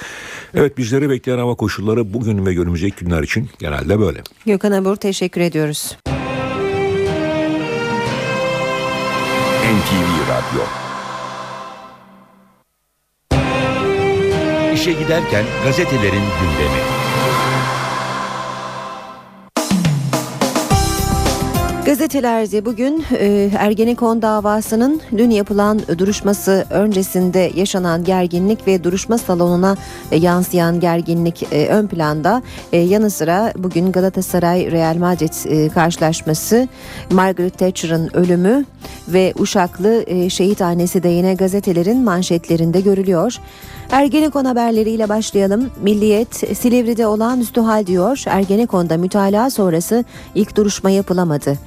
[0.55, 4.22] Evet bizleri bekleyen hava koşulları bugün ve önümüzdeki günler için genelde böyle.
[4.46, 5.96] Gökhan Abur teşekkür ediyoruz.
[9.74, 10.64] NTV Radyo
[14.74, 16.80] İşe giderken gazetelerin gündemi.
[21.87, 29.76] Gazetelerde bugün e, Ergenekon davasının dün yapılan duruşması öncesinde yaşanan gerginlik ve duruşma salonuna
[30.11, 32.43] e, yansıyan gerginlik e, ön planda.
[32.72, 36.68] E, yanı sıra bugün Galatasaray Real Madrid e, karşılaşması,
[37.11, 38.64] Margaret Thatcher'ın ölümü
[39.09, 43.41] ve Uşaklı e, şehit annesi de yine gazetelerin manşetlerinde görülüyor.
[43.91, 45.70] Ergenekon haberleriyle başlayalım.
[45.82, 48.22] Milliyet Silivri'de olağanüstü hal diyor.
[48.26, 50.05] Ergenekon'da mütalaa sonrası
[50.35, 51.59] ilk duruşma yapılamadı.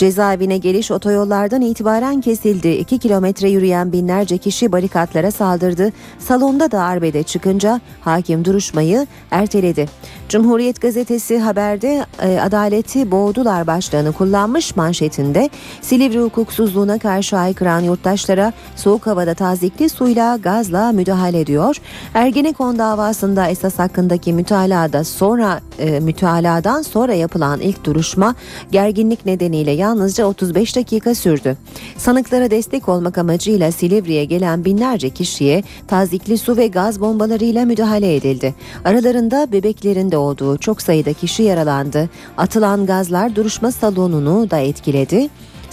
[0.00, 2.68] Cezaevine geliş otoyollardan itibaren kesildi.
[2.68, 5.92] 2 kilometre yürüyen binlerce kişi barikatlara saldırdı.
[6.18, 9.88] Salonda da arbede çıkınca hakim duruşmayı erteledi.
[10.28, 19.06] Cumhuriyet gazetesi haberde e, adaleti boğdular başlığını kullanmış manşetinde Silivri hukuksuzluğuna karşı aykıran yurttaşlara soğuk
[19.06, 21.76] havada tazikli suyla gazla müdahale ediyor.
[22.14, 28.34] Ergenekon davasında esas hakkındaki mütalada sonra e, mütaladan sonra yapılan ilk duruşma
[28.70, 31.56] gerginlik nedeniyle yalnızca 35 dakika sürdü.
[31.96, 38.54] Sanıklara destek olmak amacıyla Silivri'ye gelen binlerce kişiye tazikli su ve gaz bombalarıyla müdahale edildi.
[38.84, 42.10] Aralarında bebeklerin de olduğu çok sayıda kişi yaralandı.
[42.36, 45.28] Atılan gazlar duruşma salonunu da etkiledi.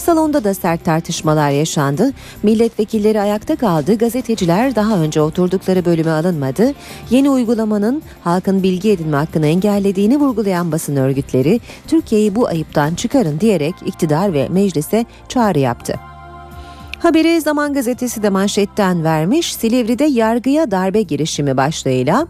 [0.08, 2.12] Salonda da sert tartışmalar yaşandı.
[2.42, 3.98] Milletvekilleri ayakta kaldı.
[3.98, 6.72] Gazeteciler daha önce oturdukları bölüme alınmadı.
[7.10, 13.74] Yeni uygulamanın halkın bilgi edinme hakkını engellediğini vurgulayan basın örgütleri Türkiye'yi bu ayıptan çıkarın diyerek
[13.86, 15.94] iktidar ve meclise çağrı yaptı.
[16.98, 19.54] Haberi Zaman Gazetesi de manşetten vermiş.
[19.54, 22.26] Silivri'de yargıya darbe girişimi başlığıyla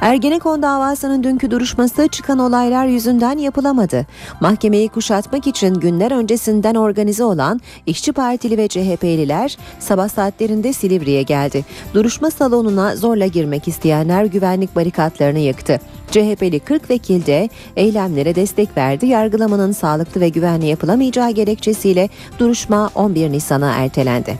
[0.00, 4.06] Ergenekon davasının dünkü duruşması çıkan olaylar yüzünden yapılamadı.
[4.40, 11.64] Mahkemeyi kuşatmak için günler öncesinden organize olan İşçi Partili ve CHP'liler sabah saatlerinde Silivri'ye geldi.
[11.94, 15.80] Duruşma salonuna zorla girmek isteyenler güvenlik barikatlarını yıktı.
[16.10, 19.06] CHP'li 40 vekil de eylemlere destek verdi.
[19.06, 22.08] Yargılamanın sağlıklı ve güvenli yapılamayacağı gerekçesiyle
[22.38, 24.38] duruşma 11 Nisan'a ertelendi.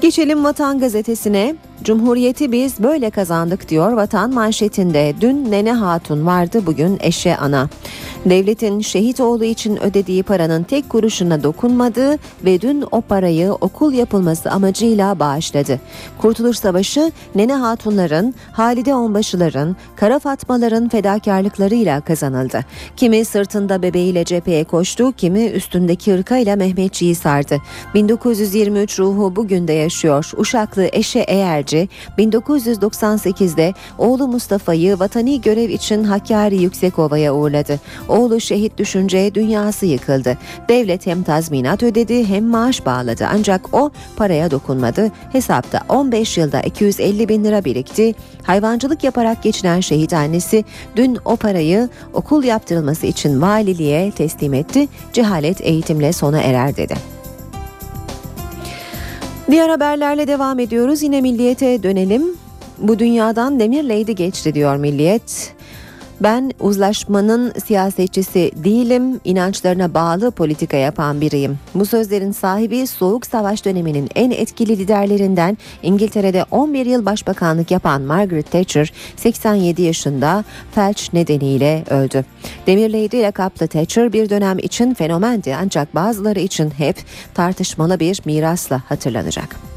[0.00, 1.54] Geçelim Vatan Gazetesi'ne.
[1.84, 5.14] Cumhuriyeti biz böyle kazandık diyor Vatan manşetinde.
[5.20, 7.68] Dün Nene Hatun vardı bugün eşe ana.
[8.24, 14.50] Devletin şehit oğlu için ödediği paranın tek kuruşuna dokunmadı ve dün o parayı okul yapılması
[14.50, 15.80] amacıyla bağışladı.
[16.18, 22.60] Kurtuluş Savaşı Nene Hatunların, Halide Onbaşıların, Kara Fatmaların fedakarlıklarıyla kazanıldı.
[22.96, 27.58] Kimi sırtında bebeğiyle cepheye koştu, kimi üstündeki ırkayla Mehmetçiği sardı.
[27.94, 30.30] 1923 ruhu bugün de yaşıyor.
[30.36, 31.71] Uşaklı Eşe Eğerci
[32.18, 37.80] 1998'de oğlu Mustafa'yı vatani görev için Hakkari Yüksekova'ya uğurladı.
[38.08, 40.38] Oğlu şehit düşünce dünyası yıkıldı.
[40.68, 45.10] Devlet hem tazminat ödedi hem maaş bağladı ancak o paraya dokunmadı.
[45.32, 48.14] Hesapta 15 yılda 250 bin lira birikti.
[48.42, 50.64] Hayvancılık yaparak geçinen şehit annesi
[50.96, 54.88] dün o parayı okul yaptırılması için valiliğe teslim etti.
[55.12, 57.21] Cehalet eğitimle sona erer dedi.
[59.50, 61.02] Diğer haberlerle devam ediyoruz.
[61.02, 62.22] Yine milliyete dönelim.
[62.78, 65.54] Bu dünyadan demir lady geçti diyor milliyet.
[66.22, 71.58] Ben uzlaşmanın siyasetçisi değilim, inançlarına bağlı politika yapan biriyim.
[71.74, 78.50] Bu sözlerin sahibi Soğuk Savaş döneminin en etkili liderlerinden İngiltere'de 11 yıl başbakanlık yapan Margaret
[78.50, 80.44] Thatcher 87 yaşında
[80.74, 82.24] felç nedeniyle öldü.
[82.66, 86.96] Demirleydi lakaplı Thatcher bir dönem için fenomendi ancak bazıları için hep
[87.34, 89.71] tartışmalı bir mirasla hatırlanacak.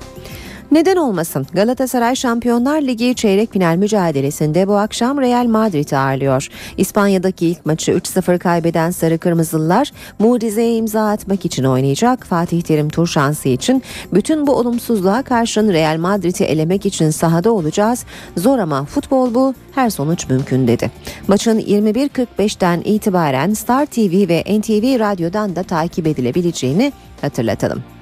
[0.71, 1.47] Neden olmasın?
[1.53, 6.47] Galatasaray Şampiyonlar Ligi çeyrek final mücadelesinde bu akşam Real Madrid'i ağırlıyor.
[6.77, 12.25] İspanya'daki ilk maçı 3-0 kaybeden Sarı Kırmızılılar mucizeye imza atmak için oynayacak.
[12.25, 18.05] Fatih Terim tur şansı için bütün bu olumsuzluğa karşın Real Madrid'i elemek için sahada olacağız.
[18.37, 20.91] Zor ama futbol bu, her sonuç mümkün dedi.
[21.27, 27.94] Maçın 21.45'ten itibaren Star TV ve NTV Radyo'dan da takip edilebileceğini hatırlatalım.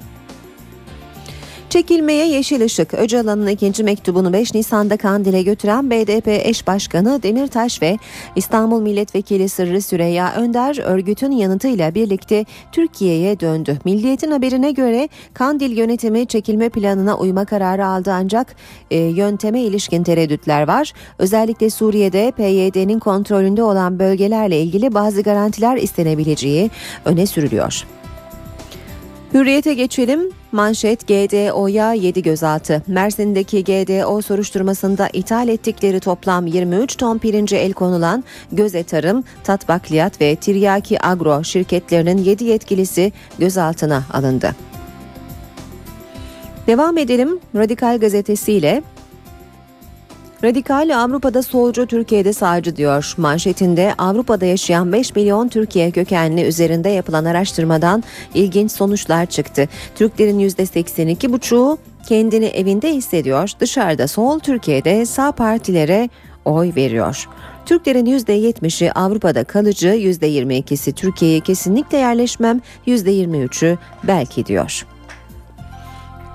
[1.74, 2.94] Çekilmeye yeşil ışık.
[2.94, 7.98] Öcalan'ın ikinci mektubunu 5 Nisan'da Kandil'e götüren BDP eş başkanı Demirtaş ve
[8.36, 13.80] İstanbul Milletvekili Sırrı Süreyya Önder örgütün yanıtıyla birlikte Türkiye'ye döndü.
[13.86, 18.56] Milliyetin haberine göre Kandil yönetimi çekilme planına uyma kararı aldı ancak
[18.92, 20.94] e, yönteme ilişkin tereddütler var.
[21.18, 26.72] Özellikle Suriye'de PYD'nin kontrolünde olan bölgelerle ilgili bazı garantiler istenebileceği
[27.06, 27.84] öne sürülüyor.
[29.34, 30.32] Hürriyete geçelim.
[30.52, 32.84] Manşet GDO'ya 7 gözaltı.
[32.88, 39.70] Mersin'deki GDO soruşturmasında ithal ettikleri toplam 23 ton pirince el konulan Göze Tarım, Tat
[40.22, 44.56] ve Tiryaki Agro şirketlerinin 7 yetkilisi gözaltına alındı.
[46.68, 48.84] Devam edelim Radikal gazetesiyle
[50.44, 53.14] Radikal Avrupa'da solcu Türkiye'de sağcı diyor.
[53.18, 59.70] Manşetinde Avrupa'da yaşayan 5 milyon Türkiye kökenli üzerinde yapılan araştırmadan ilginç sonuçlar çıktı.
[59.96, 61.78] Türklerin %82,5'u
[62.08, 63.50] kendini evinde hissediyor.
[63.60, 66.10] Dışarıda sol Türkiye'de sağ partilere
[66.46, 67.30] oy veriyor.
[67.66, 74.86] Türklerin %70'i Avrupa'da kalıcı, %22'si Türkiye'ye kesinlikle yerleşmem, %23'ü belki diyor.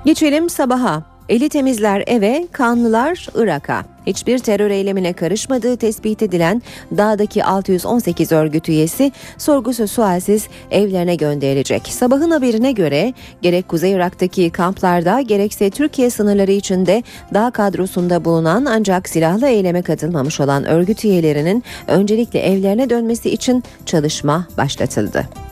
[0.05, 1.18] Geçelim sabaha.
[1.29, 3.85] Eli temizler eve, kanlılar Irak'a.
[4.07, 6.63] Hiçbir terör eylemine karışmadığı tespit edilen
[6.97, 11.87] dağdaki 618 örgüt üyesi sorgusuz sualsiz evlerine gönderilecek.
[11.87, 17.03] Sabahın haberine göre gerek Kuzey Irak'taki kamplarda gerekse Türkiye sınırları içinde
[17.35, 24.47] dağ kadrosunda bulunan ancak silahlı eyleme katılmamış olan örgüt üyelerinin öncelikle evlerine dönmesi için çalışma
[24.57, 25.48] başlatıldı.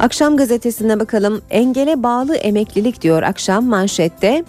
[0.00, 1.42] Akşam gazetesine bakalım.
[1.50, 4.44] Engele bağlı emeklilik diyor akşam manşette.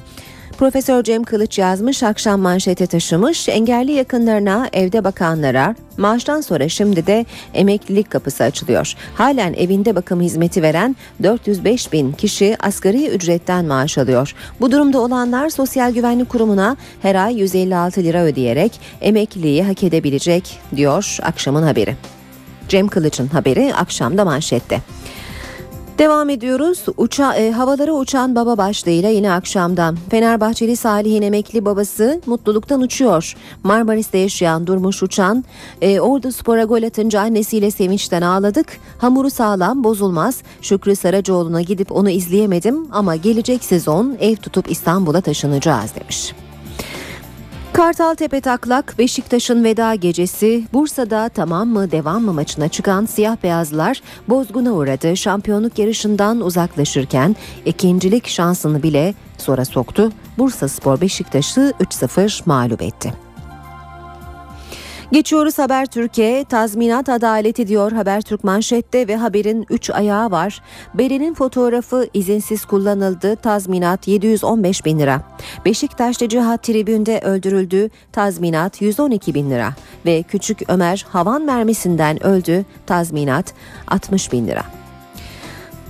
[0.58, 3.50] Profesör Cem Kılıç yazmış, akşam manşete taşımış.
[3.50, 8.94] Engelli yakınlarına, evde bakanlara, maaştan sonra şimdi de emeklilik kapısı açılıyor.
[9.16, 14.36] Halen evinde bakım hizmeti veren 405 bin kişi asgari ücretten maaş alıyor.
[14.62, 21.18] Bu durumda olanlar Sosyal Güvenlik Kurumu'na her ay 156 lira ödeyerek emekliliği hak edebilecek diyor
[21.22, 21.96] akşamın haberi.
[22.70, 24.82] Cem Kılıç'ın haberi akşamda manşette.
[26.02, 26.86] Devam ediyoruz.
[26.98, 29.98] Uça, e, havalara uçan baba başlığıyla yine akşamdan.
[30.10, 33.36] Fenerbahçeli Salih'in emekli babası mutluluktan uçuyor.
[33.64, 35.46] Marmaris'te yaşayan Durmuş Uçan,
[35.82, 38.68] e, Ordu Spor'a gol atınca annesiyle sevinçten ağladık.
[38.98, 40.42] Hamuru sağlam, bozulmaz.
[40.62, 46.34] Şükrü Saracoğlu'na gidip onu izleyemedim ama gelecek sezon ev tutup İstanbul'a taşınacağız demiş.
[47.74, 54.02] Kartal Tepe Taklak Beşiktaş'ın veda gecesi Bursa'da tamam mı devam mı maçına çıkan siyah beyazlar
[54.30, 55.18] bozguna uğradı.
[55.18, 60.12] Şampiyonluk yarışından uzaklaşırken ikincilik şansını bile sonra soktu.
[60.38, 63.31] Bursa Spor Beşiktaş'ı 3-0 mağlup etti.
[65.12, 66.44] Geçiyoruz Haber Türkiye.
[66.44, 70.62] Tazminat adaleti diyor Habertürk manşette ve haberin 3 ayağı var.
[70.94, 73.36] Beren'in fotoğrafı izinsiz kullanıldı.
[73.36, 75.22] Tazminat 715 bin lira.
[75.66, 77.90] Beşiktaş'ta Cihat Tribün'de öldürüldü.
[78.12, 79.74] Tazminat 112 bin lira.
[80.06, 82.66] Ve Küçük Ömer havan mermisinden öldü.
[82.86, 83.54] Tazminat
[83.88, 84.81] 60 bin lira.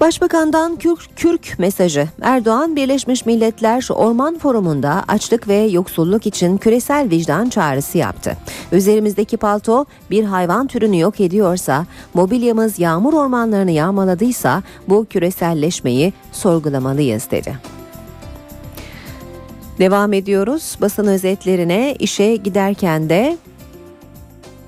[0.02, 2.08] Başbakandan kürk, kürk mesajı.
[2.22, 8.38] Erdoğan Birleşmiş Milletler Orman Forumu'nda açlık ve yoksulluk için küresel vicdan çağrısı yaptı.
[8.72, 17.58] Üzerimizdeki palto bir hayvan türünü yok ediyorsa, mobilyamız yağmur ormanlarını yağmaladıysa bu küreselleşmeyi sorgulamalıyız dedi.
[19.80, 23.38] Devam ediyoruz basın özetlerine işe giderken de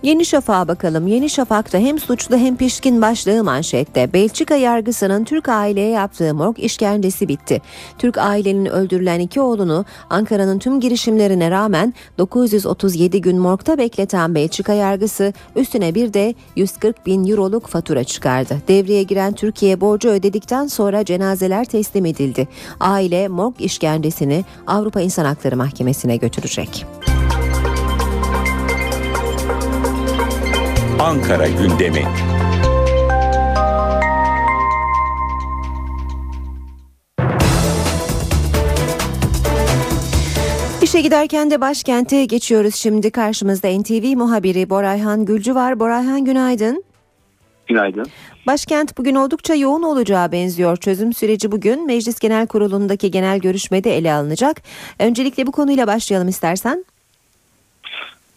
[0.04, 1.08] Yeni Şafak'a bakalım.
[1.08, 4.14] Yeni Şafak'ta hem suçlu hem pişkin başlığı manşette.
[4.14, 7.62] Belçika yargısının Türk aileye yaptığı morg işkencesi bitti.
[7.98, 15.34] Türk ailenin öldürülen iki oğlunu Ankara'nın tüm girişimlerine rağmen 937 gün morgda bekleten Belçika yargısı
[15.56, 18.58] üstüne bir de 140 bin euroluk fatura çıkardı.
[18.68, 22.48] Devreye giren Türkiye borcu ödedikten sonra cenazeler teslim edildi.
[22.80, 26.86] Aile morg işkencesini Avrupa İnsan Hakları Mahkemesi'ne götürecek.
[31.04, 32.06] Ankara gündemi.
[40.82, 43.12] İşe giderken de başkente geçiyoruz şimdi.
[43.12, 45.80] Karşımızda NTV muhabiri Borayhan Gülcü var.
[45.80, 46.84] Borayhan günaydın.
[47.68, 48.06] Günaydın.
[48.48, 50.78] Başkent bugün oldukça yoğun olacağı benziyor.
[50.78, 54.62] Çözüm süreci bugün Meclis Genel Kurulu'ndaki genel görüşmede ele alınacak.
[55.00, 56.86] Öncelikle bu konuyla başlayalım istersen.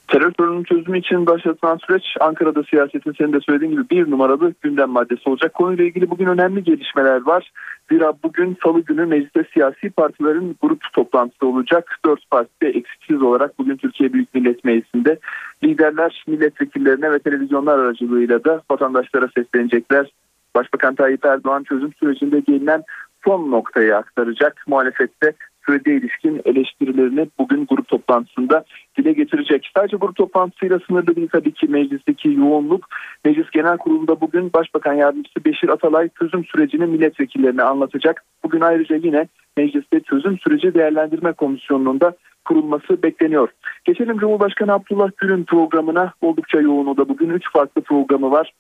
[0.08, 4.90] Terör sorununun çözümü için başlatılan süreç Ankara'da siyasetin senin de söylediğin gibi bir numaralı gündem
[4.90, 5.54] maddesi olacak.
[5.54, 7.52] Konuyla ilgili bugün önemli gelişmeler var.
[7.90, 11.98] Zira bugün salı günü mecliste siyasi partilerin grup toplantısı olacak.
[12.04, 15.18] Dört parti de eksiksiz olarak bugün Türkiye Büyük Millet Meclisi'nde
[15.64, 20.10] liderler milletvekillerine ve televizyonlar aracılığıyla da vatandaşlara seslenecekler.
[20.54, 22.82] Başbakan Tayyip Erdoğan çözüm sürecinde gelinen
[23.24, 24.64] son noktayı aktaracak.
[24.66, 25.32] Muhalefette
[25.66, 28.64] sürede ilişkin eleştirilerini bugün grup toplantısında
[28.98, 29.70] dile getirecek.
[29.76, 32.88] Sadece grup toplantısıyla sınırlı değil tabii ki meclisteki yoğunluk.
[33.24, 38.24] Meclis Genel Kurulu'nda bugün Başbakan Yardımcısı Beşir Atalay çözüm sürecini milletvekillerine anlatacak.
[38.44, 43.48] Bugün ayrıca yine mecliste çözüm süreci değerlendirme komisyonunun da kurulması bekleniyor.
[43.84, 48.52] Geçelim Cumhurbaşkanı Abdullah Gül'ün programına oldukça yoğun o da bugün 3 farklı programı var.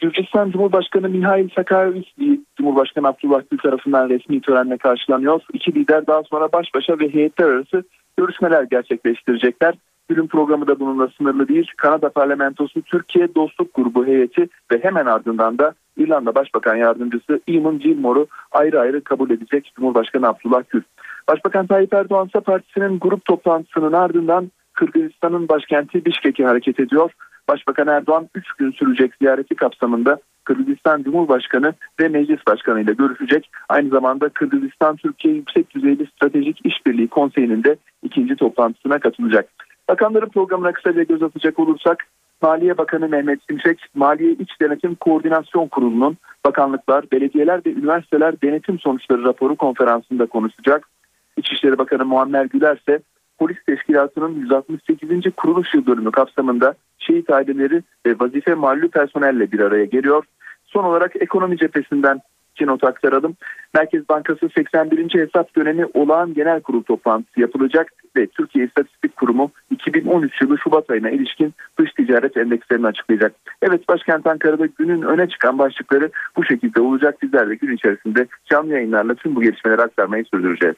[0.00, 5.40] Gürcistan Cumhurbaşkanı Mihail Saakashvili Cumhurbaşkanı Abdullah Gül tarafından resmi törenle karşılanıyor.
[5.52, 7.82] İki lider daha sonra baş başa ve heyetler arası
[8.16, 9.74] görüşmeler gerçekleştirecekler.
[10.08, 11.70] Gül'ün programı da bununla sınırlı değil.
[11.76, 18.26] Kanada Parlamentosu Türkiye Dostluk Grubu heyeti ve hemen ardından da İrlanda Başbakan Yardımcısı Eamon Gilmore'u
[18.52, 20.82] ayrı ayrı kabul edecek Cumhurbaşkanı Abdullah Gül.
[21.28, 27.10] Başbakan Tayyip Erdoğan partisinin grup toplantısının ardından Kırgızistan'ın başkenti Bişkek'e hareket ediyor.
[27.48, 33.50] Başbakan Erdoğan 3 gün sürecek ziyareti kapsamında Kırgızistan Cumhurbaşkanı ve Meclis Başkanı ile görüşecek.
[33.68, 39.48] Aynı zamanda Kırgızistan Türkiye Yüksek Düzeyli Stratejik İşbirliği Konseyi'nin de ikinci toplantısına katılacak.
[39.88, 42.04] Bakanların programına kısaca göz atacak olursak
[42.42, 49.24] Maliye Bakanı Mehmet Şimşek, Maliye İç Denetim Koordinasyon Kurulu'nun bakanlıklar, belediyeler ve üniversiteler denetim sonuçları
[49.24, 50.88] raporu konferansında konuşacak.
[51.36, 53.00] İçişleri Bakanı Muammer Güler ise
[53.38, 55.08] Polis Teşkilatı'nın 168.
[55.36, 60.24] kuruluş yıl dönümü kapsamında şehit aileleri ve vazife mallu personelle bir araya geliyor.
[60.64, 62.20] Son olarak ekonomi cephesinden
[62.54, 63.36] iki not aktaralım.
[63.74, 65.14] Merkez Bankası 81.
[65.14, 71.10] hesap dönemi olağan genel kurul toplantısı yapılacak ve Türkiye İstatistik Kurumu 2013 yılı Şubat ayına
[71.10, 73.32] ilişkin dış ticaret endekslerini açıklayacak.
[73.62, 77.22] Evet başkent Ankara'da günün öne çıkan başlıkları bu şekilde olacak.
[77.22, 80.76] Bizler de gün içerisinde canlı yayınlarla tüm bu gelişmeleri aktarmayı sürdüreceğiz.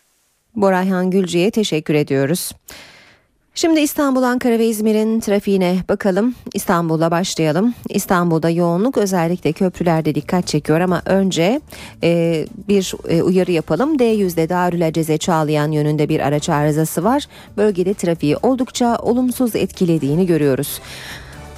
[0.57, 2.53] Borayhan Gülcü'ye teşekkür ediyoruz.
[3.55, 6.35] Şimdi İstanbul, Ankara ve İzmir'in trafiğine bakalım.
[6.55, 7.75] İstanbul'a başlayalım.
[7.89, 11.61] İstanbul'da yoğunluk özellikle köprülerde dikkat çekiyor ama önce
[12.03, 13.97] e, bir e, uyarı yapalım.
[13.97, 17.27] D100'de Darül Aceze Çağlayan yönünde bir araç arızası var.
[17.57, 20.81] Bölgede trafiği oldukça olumsuz etkilediğini görüyoruz.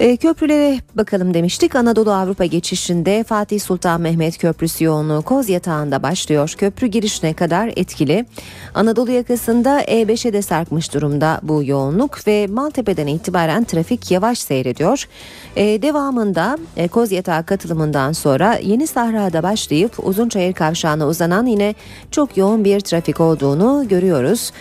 [0.03, 1.77] E, köprülere bakalım demiştik.
[1.77, 6.55] Anadolu Avrupa geçişinde Fatih Sultan Mehmet Köprüsü yoğunluğu Koz Yatağı'nda başlıyor.
[6.59, 8.27] Köprü girişine kadar etkili.
[8.75, 15.09] Anadolu yakasında E5'e de sarkmış durumda bu yoğunluk ve Maltepe'den itibaren trafik yavaş seyrediyor.
[15.57, 21.75] E, devamında e, Koz Yatağı katılımından sonra Yeni Sahra'da başlayıp Uzunçayır Kavşağı'na uzanan yine
[22.11, 24.53] çok yoğun bir trafik olduğunu görüyoruz.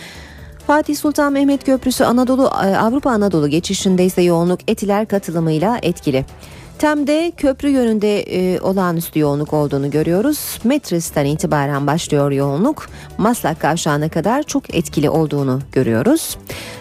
[0.66, 2.48] Fatih Sultan Mehmet Köprüsü Anadolu
[2.78, 6.24] Avrupa Anadolu geçişinde ise yoğunluk Etiler katılımıyla etkili.
[6.82, 10.58] Tem'de köprü yönünde e, olağanüstü yoğunluk olduğunu görüyoruz.
[10.64, 12.88] Metris'ten itibaren başlıyor yoğunluk.
[13.18, 16.38] Maslak kavşağına kadar çok etkili olduğunu görüyoruz.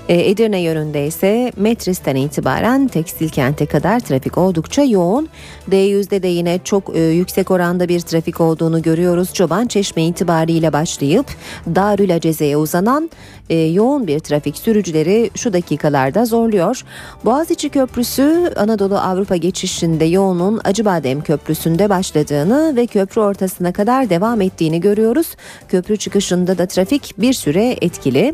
[0.09, 5.29] E, Edirne yönünde ise Metris'ten itibaren tekstil kente kadar trafik oldukça yoğun.
[5.71, 9.33] D100'de de yine çok e, yüksek oranda bir trafik olduğunu görüyoruz.
[9.33, 11.25] Çoban Çeşme itibariyle başlayıp
[11.75, 13.09] Darül Aceze'ye uzanan
[13.49, 16.81] e, yoğun bir trafik sürücüleri şu dakikalarda zorluyor.
[17.25, 24.81] Boğaziçi Köprüsü Anadolu Avrupa geçişinde yoğunluğun Acıbadem Köprüsü'nde başladığını ve köprü ortasına kadar devam ettiğini
[24.81, 25.35] görüyoruz.
[25.67, 28.33] Köprü çıkışında da trafik bir süre etkili.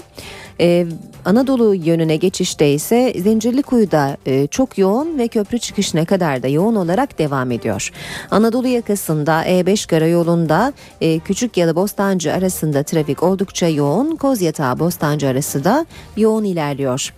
[0.60, 0.86] Ee,
[1.26, 7.20] Anadolu yönüne geçişte ise Zincirlikuyu'da e, çok yoğun ve köprü çıkışına kadar da yoğun olarak
[7.20, 7.92] devam ediyor.
[8.32, 14.16] Anadolu yakasında E5 karayolunda e, Küçük Yalı Bostancı arasında trafik oldukça yoğun.
[14.16, 15.86] Kozyatağı Bostancı arası da
[16.18, 17.14] yoğun ilerliyor.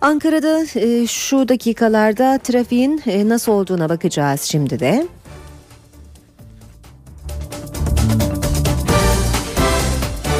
[0.00, 5.06] Ankara'da e, şu dakikalarda trafiğin e, nasıl olduğuna bakacağız şimdi de.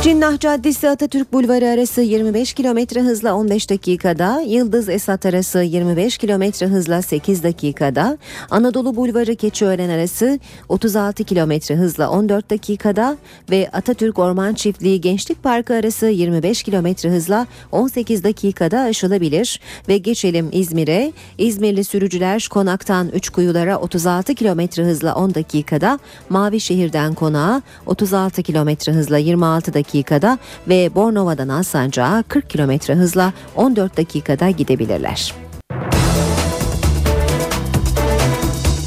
[0.05, 6.64] Cinnah Caddesi Atatürk Bulvarı arası 25 km hızla 15 dakikada, Yıldız Esat arası 25 km
[6.64, 8.18] hızla 8 dakikada,
[8.50, 10.38] Anadolu Bulvarı Keçiören arası
[10.68, 13.16] 36 km hızla 14 dakikada
[13.50, 20.48] ve Atatürk Orman Çiftliği Gençlik Parkı arası 25 km hızla 18 dakikada aşılabilir ve geçelim
[20.52, 21.12] İzmir'e.
[21.38, 25.98] İzmirli sürücüler konaktan 3 kuyulara 36 km hızla 10 dakikada,
[26.28, 30.38] Mavi Şehir'den konağa 36 km hızla 26 dakikada dakikada
[30.68, 35.34] ve Bornova'dan Alsancak'a 40 kilometre hızla 14 dakikada gidebilirler.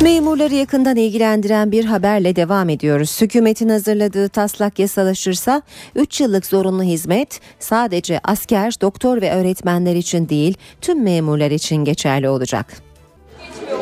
[0.01, 3.21] Memurları yakından ilgilendiren bir haberle devam ediyoruz.
[3.21, 5.61] Hükümetin hazırladığı taslak yasalaşırsa
[5.95, 12.29] 3 yıllık zorunlu hizmet sadece asker, doktor ve öğretmenler için değil tüm memurlar için geçerli
[12.29, 12.65] olacak.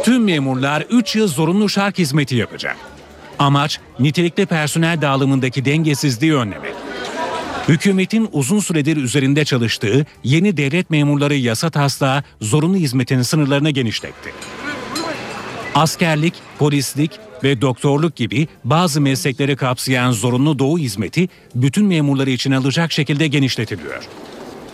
[0.03, 2.77] Tüm memurlar 3 yıl zorunlu şark hizmeti yapacak.
[3.39, 6.84] Amaç nitelikli personel dağılımındaki dengesizliği önlemek.
[7.67, 14.33] Hükümetin uzun süredir üzerinde çalıştığı yeni devlet memurları yasa taslağı zorunlu hizmetin sınırlarını genişletti.
[15.75, 17.11] Askerlik, polislik
[17.43, 24.03] ve doktorluk gibi bazı meslekleri kapsayan zorunlu doğu hizmeti bütün memurları için alacak şekilde genişletiliyor.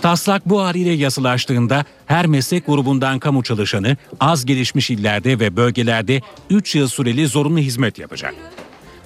[0.02, 6.76] Taslak bu haliyle yasalaştığında her meslek grubundan kamu çalışanı az gelişmiş illerde ve bölgelerde 3
[6.76, 8.36] yıl süreli zorunlu hizmet yapacak.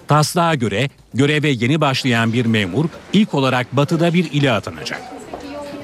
[0.08, 5.01] Taslağa göre göreve yeni başlayan bir memur ilk olarak batıda bir ile atanacak.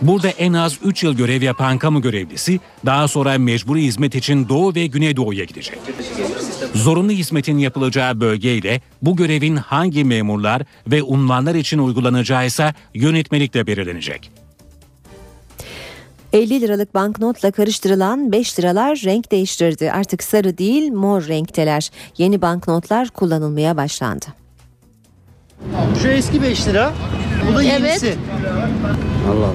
[0.02, 4.76] Burada en az 3 yıl görev yapan kamu görevlisi daha sonra mecburi hizmet için Doğu
[4.76, 5.80] ve Güneydoğu'ya gidecek.
[6.76, 13.68] Zorunlu hizmetin yapılacağı bölge ile bu görevin hangi memurlar ve unvanlar için uygulanacağı ise yönetmelikle
[13.68, 14.41] belirlenecek.
[16.34, 19.92] 50 liralık banknotla karıştırılan 5 liralar renk değiştirdi.
[19.92, 21.90] Artık sarı değil mor renkteler.
[22.18, 24.26] Yeni banknotlar kullanılmaya başlandı.
[26.02, 26.94] Şu eski 5 lira.
[27.52, 28.06] Bu da yenisi.
[28.08, 28.18] Evet.
[29.28, 29.54] Allah Allah.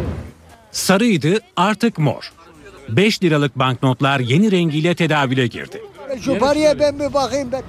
[0.72, 2.32] Sarıydı artık mor.
[2.88, 5.82] 5 liralık banknotlar yeni rengiyle tedavüle girdi.
[6.20, 7.62] Şu paraya ben bir bakayım ben.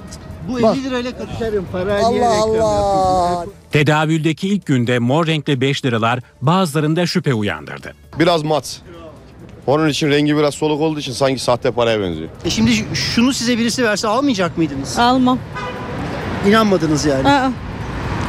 [0.48, 0.78] Bu 50 Bak.
[0.78, 2.06] lirayla karıştırıyorum parayı.
[2.06, 3.46] Allah Allah.
[3.72, 7.94] Tedavüldeki ilk günde mor renkli 5 liralar bazılarında şüphe uyandırdı.
[8.20, 8.82] Biraz mat.
[9.68, 12.30] Onun için rengi biraz soluk olduğu için sanki sahte paraya benziyor.
[12.46, 15.00] E şimdi şunu size birisi verse almayacak mıydınız?
[15.00, 15.40] Almam.
[16.48, 17.30] İnanmadınız yani.
[17.30, 17.52] Aa.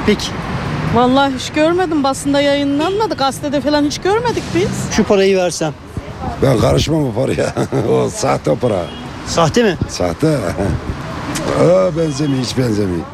[0.06, 0.26] Peki.
[0.94, 2.04] Vallahi hiç görmedim.
[2.04, 3.14] Basında yayınlanmadı.
[3.14, 4.96] Gazetede falan hiç görmedik biz.
[4.96, 5.74] Şu parayı versem.
[6.42, 7.54] Ben karışmam bu paraya.
[7.92, 8.84] o sahte para.
[9.26, 9.78] Sahte mi?
[9.88, 10.38] Sahte.
[11.46, 13.04] Aa, benzemiyor hiç benzemiyor.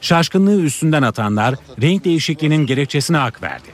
[0.00, 3.68] Şaşkınlığı üstünden atanlar renk değişikliğinin gerekçesine hak verdi.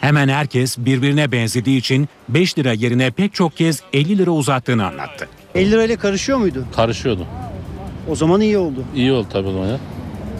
[0.00, 5.28] Hemen herkes birbirine benzediği için 5 lira yerine pek çok kez 50 lira uzattığını anlattı.
[5.54, 6.64] 50 lirayla karışıyor muydu?
[6.76, 7.26] Karışıyordu.
[8.10, 8.84] O zaman iyi oldu.
[8.94, 9.78] İyi oldu tabii o zaman ya.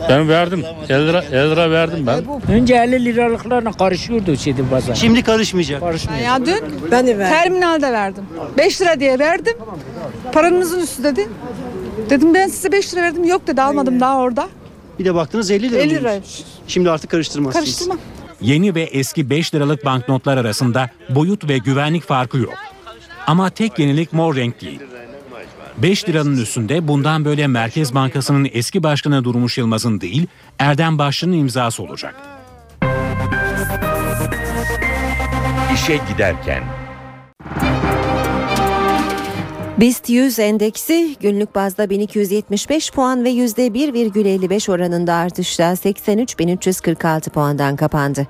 [0.09, 0.65] Ben verdim.
[0.89, 2.25] 50 lira, 50 lira verdim ben.
[2.53, 4.95] Önce 50 liralıklarla karışıyordu şeydi pazar.
[4.95, 5.81] Şimdi karışmayacak.
[5.81, 6.27] Karışmayacak.
[6.27, 7.37] Ya dün ben de verdim.
[7.43, 8.25] terminalde verdim.
[8.59, 9.55] 5 lira diye verdim.
[10.33, 11.29] Paranızın üstü dedi.
[12.11, 13.25] Dedim ben size 5 lira verdim.
[13.25, 14.49] Yok dedi almadım daha orada.
[14.99, 15.81] Bir de baktınız 50 lira.
[15.81, 16.21] 50 lira.
[16.69, 17.65] Şimdi artık karıştırmazsınız.
[17.65, 17.99] Karıştırmam.
[18.41, 22.55] Yeni ve eski 5 liralık banknotlar arasında boyut ve güvenlik farkı yok.
[23.27, 24.81] Ama tek yenilik mor renk değil.
[25.79, 30.27] 5 liranın üstünde bundan böyle Merkez Bankası'nın eski başkanı Durmuş Yılmaz'ın değil
[30.59, 32.15] Erdem Başçı'nın imzası olacak.
[35.75, 36.63] İşe giderken
[39.79, 48.27] BIST 100 endeksi günlük bazda 1275 puan ve %1,55 oranında artışla 83.346 puandan kapandı.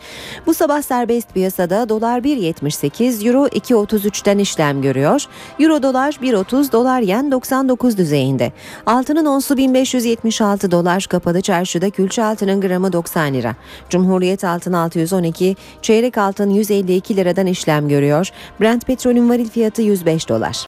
[0.47, 5.25] Bu sabah serbest piyasada dolar 1.78, euro 2.33'ten işlem görüyor.
[5.59, 8.53] Euro dolar 1.30, dolar yen 99 düzeyinde.
[8.87, 13.57] Altının onsu 1576 dolar, kapalı çarşıda külçe altının gramı 90 lira.
[13.89, 18.31] Cumhuriyet altın 612, çeyrek altın 152 liradan işlem görüyor.
[18.61, 20.67] Brent petrolün varil fiyatı 105 dolar.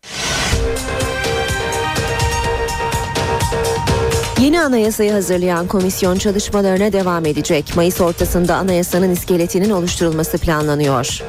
[4.40, 7.76] Yeni anayasayı hazırlayan komisyon çalışmalarına devam edecek.
[7.76, 11.22] Mayıs ortasında anayasanın iskeletinin oluşturulması planlanıyor.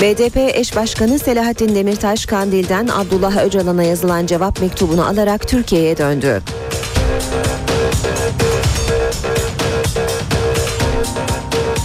[0.00, 6.42] BDP eş başkanı Selahattin Demirtaş Kandil'den Abdullah Öcalan'a yazılan cevap mektubunu alarak Türkiye'ye döndü.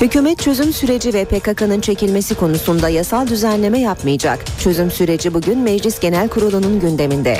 [0.01, 4.39] Hükümet çözüm süreci ve PKK'nın çekilmesi konusunda yasal düzenleme yapmayacak.
[4.59, 7.37] Çözüm süreci bugün Meclis Genel Kurulu'nun gündeminde.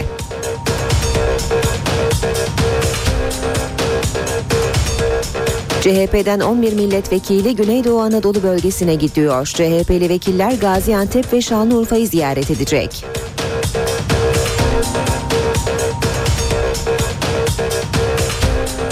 [5.81, 9.45] CHP'den 11 milletvekili Güneydoğu Anadolu bölgesine gidiyor.
[9.45, 13.05] CHP'li vekiller Gaziantep ve Şanlıurfa'yı ziyaret edecek.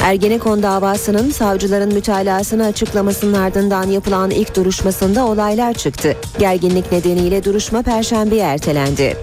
[0.04, 6.18] Ergenekon davasının savcıların mütalasını açıklamasının ardından yapılan ilk duruşmasında olaylar çıktı.
[6.40, 9.18] Gerginlik nedeniyle duruşma perşembeye ertelendi.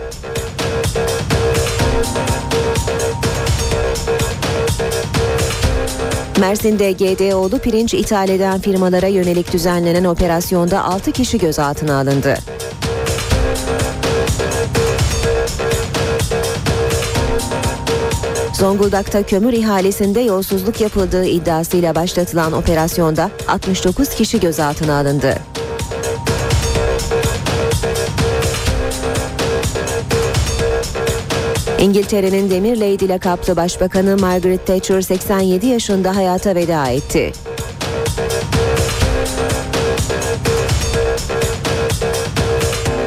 [6.41, 12.39] Mersin'de GDO'lu pirinç ithal eden firmalara yönelik düzenlenen operasyonda 6 kişi gözaltına alındı.
[18.61, 25.35] Zonguldak'ta kömür ihalesinde yolsuzluk yapıldığı iddiasıyla başlatılan operasyonda 69 kişi gözaltına alındı.
[31.81, 37.33] İngiltere'nin demir Lady lakaplı başbakanı Margaret Thatcher 87 yaşında hayata veda etti.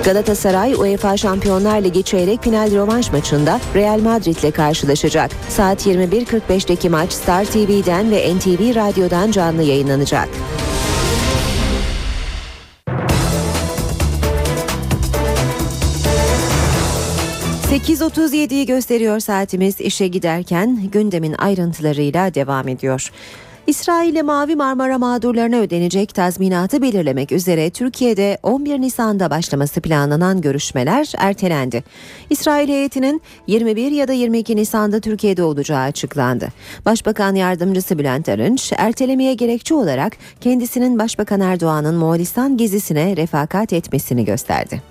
[0.03, 5.31] Galatasaray UEFA Şampiyonlar Ligi çeyrek final rövanş maçında Real Madrid ile karşılaşacak.
[5.49, 10.29] Saat 21.45'teki maç Star TV'den ve NTV Radyo'dan canlı yayınlanacak.
[17.71, 23.11] ...8.37'yi gösteriyor saatimiz işe giderken gündemin ayrıntılarıyla devam ediyor.
[23.67, 31.83] İsrail'e Mavi Marmara mağdurlarına ödenecek tazminatı belirlemek üzere Türkiye'de 11 Nisan'da başlaması planlanan görüşmeler ertelendi.
[32.29, 36.47] İsrail heyetinin 21 ya da 22 Nisan'da Türkiye'de olacağı açıklandı.
[36.85, 44.81] Başbakan Yardımcısı Bülent Arınç ertelemeye gerekçe olarak kendisinin Başbakan Erdoğan'ın Moğolistan gezisine refakat etmesini gösterdi.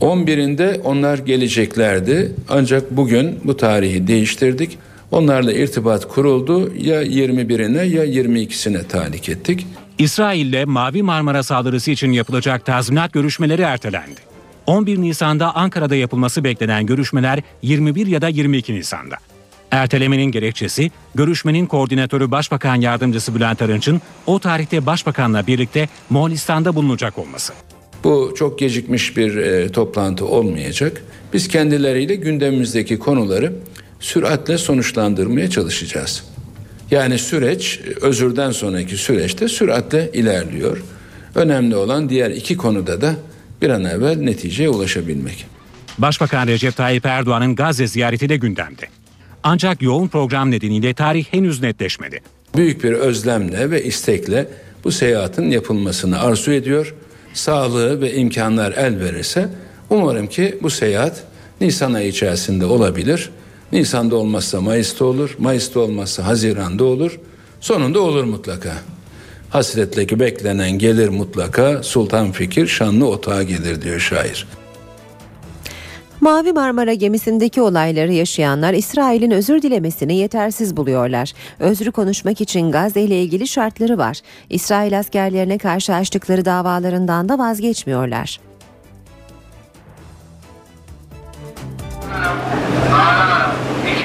[0.00, 4.78] 11'inde onlar geleceklerdi ancak bugün bu tarihi değiştirdik.
[5.10, 6.72] Onlarla irtibat kuruldu.
[6.78, 9.66] Ya 21'ine ya 22'sine talik ettik.
[9.98, 14.20] İsrail'le Mavi Marmara saldırısı için yapılacak tazminat görüşmeleri ertelendi.
[14.66, 19.16] 11 Nisan'da Ankara'da yapılması beklenen görüşmeler 21 ya da 22 Nisan'da.
[19.70, 27.52] Ertelemenin gerekçesi görüşmenin koordinatörü Başbakan Yardımcısı Bülent Arınç'ın o tarihte Başbakan'la birlikte Moğolistan'da bulunacak olması.
[28.04, 31.02] Bu çok gecikmiş bir e, toplantı olmayacak.
[31.32, 33.52] Biz kendileriyle gündemimizdeki konuları
[34.00, 36.24] süratle sonuçlandırmaya çalışacağız.
[36.90, 40.82] Yani süreç özürden sonraki süreçte süratle ilerliyor.
[41.34, 43.14] Önemli olan diğer iki konuda da
[43.62, 45.46] bir an evvel neticeye ulaşabilmek.
[45.98, 48.86] Başbakan Recep Tayyip Erdoğan'ın Gazze ziyareti de gündemde.
[49.42, 52.20] Ancak yoğun program nedeniyle tarih henüz netleşmedi.
[52.56, 54.48] Büyük bir özlemle ve istekle
[54.84, 56.94] bu seyahatin yapılmasını arzu ediyor.
[57.34, 59.48] Sağlığı ve imkanlar el verirse
[59.90, 61.24] umarım ki bu seyahat
[61.60, 63.30] Nisan ayı içerisinde olabilir.
[63.72, 67.20] Nisan'da olmazsa Mayıs'ta olur, Mayıs'ta olmazsa Haziran'da olur.
[67.60, 68.72] Sonunda olur mutlaka.
[69.50, 74.46] Hasretle beklenen gelir mutlaka, Sultan Fikir şanlı otağa gelir diyor şair.
[76.20, 81.32] Mavi Marmara gemisindeki olayları yaşayanlar İsrail'in özür dilemesini yetersiz buluyorlar.
[81.58, 84.20] Özrü konuşmak için Gazze ile ilgili şartları var.
[84.50, 88.47] İsrail askerlerine karşı açtıkları davalarından da vazgeçmiyorlar.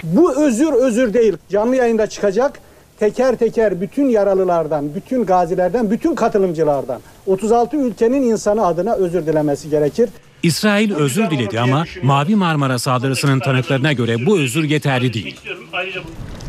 [0.03, 1.37] Bu özür özür değil.
[1.49, 2.59] Canlı yayında çıkacak.
[2.99, 10.09] teker teker bütün yaralılardan, bütün gazilerden, bütün katılımcılardan 36 ülkenin insanı adına özür dilemesi gerekir.
[10.43, 15.39] İsrail özür diledi ama Mavi Marmara saldırısının tanıklarına göre bu özür yeterli değil.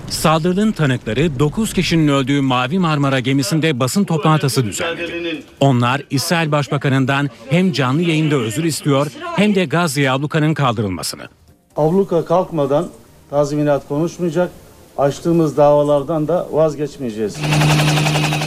[0.08, 5.42] Saldırının tanıkları 9 kişinin öldüğü Mavi Marmara gemisinde basın toplantısı düzenledi.
[5.60, 9.06] Onlar İsrail Başbakanı'ndan hem canlı yayında özür istiyor
[9.36, 11.28] hem de Gazze ablukanın kaldırılmasını.
[11.76, 12.86] Avluka kalkmadan
[13.30, 14.50] tazminat konuşmayacak,
[14.98, 17.36] açtığımız davalardan da vazgeçmeyeceğiz.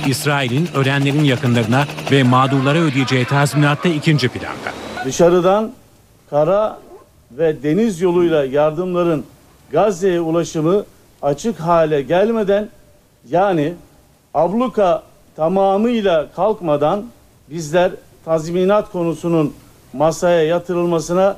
[0.08, 4.72] İsrail'in ölenlerin yakınlarına ve mağdurlara ödeyeceği tazminatta ikinci planda.
[5.06, 5.72] Dışarıdan
[6.30, 6.80] kara
[7.32, 9.26] ve deniz yoluyla yardımların
[9.72, 10.86] Gazze'ye ulaşımı
[11.22, 12.70] açık hale gelmeden
[13.30, 13.74] yani
[14.34, 15.04] abluka
[15.36, 17.06] tamamıyla kalkmadan
[17.50, 17.92] bizler
[18.26, 19.54] tazminat konusunun
[19.94, 21.38] masaya yatırılmasına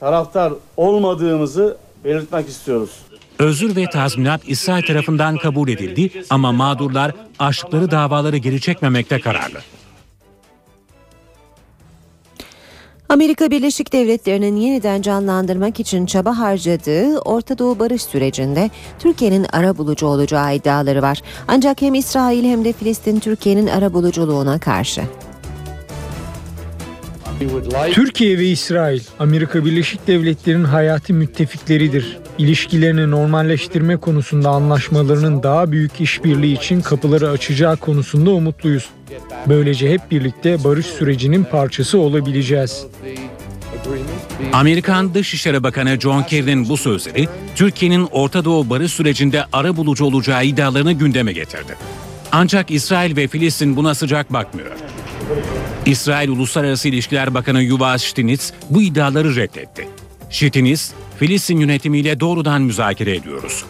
[0.00, 2.90] taraftar olmadığımızı belirtmek istiyoruz.
[3.38, 9.58] Özür ve tazminat İsrail tarafından kabul edildi ama mağdurlar açtıkları davaları geri çekmemekte kararlı.
[13.08, 20.06] Amerika Birleşik Devletleri'nin yeniden canlandırmak için çaba harcadığı Orta Doğu barış sürecinde Türkiye'nin ara bulucu
[20.06, 21.22] olacağı iddiaları var.
[21.48, 25.02] Ancak hem İsrail hem de Filistin Türkiye'nin ara buluculuğuna karşı.
[27.92, 32.18] Türkiye ve İsrail, Amerika Birleşik Devletleri'nin hayati müttefikleridir.
[32.38, 38.88] İlişkilerini normalleştirme konusunda anlaşmalarının daha büyük işbirliği için kapıları açacağı konusunda umutluyuz.
[39.46, 42.86] Böylece hep birlikte barış sürecinin parçası olabileceğiz.
[44.52, 50.44] Amerikan Dışişleri Bakanı John Kerry'nin bu sözleri Türkiye'nin Orta Doğu barış sürecinde ara bulucu olacağı
[50.44, 51.76] iddialarını gündeme getirdi.
[52.32, 54.70] Ancak İsrail ve Filistin buna sıcak bakmıyor.
[55.88, 59.88] İsrail Uluslararası İlişkiler Bakanı Yuval Ştinitz bu iddiaları reddetti.
[60.30, 63.64] Ştinitz, Filistin yönetimiyle doğrudan müzakere ediyoruz.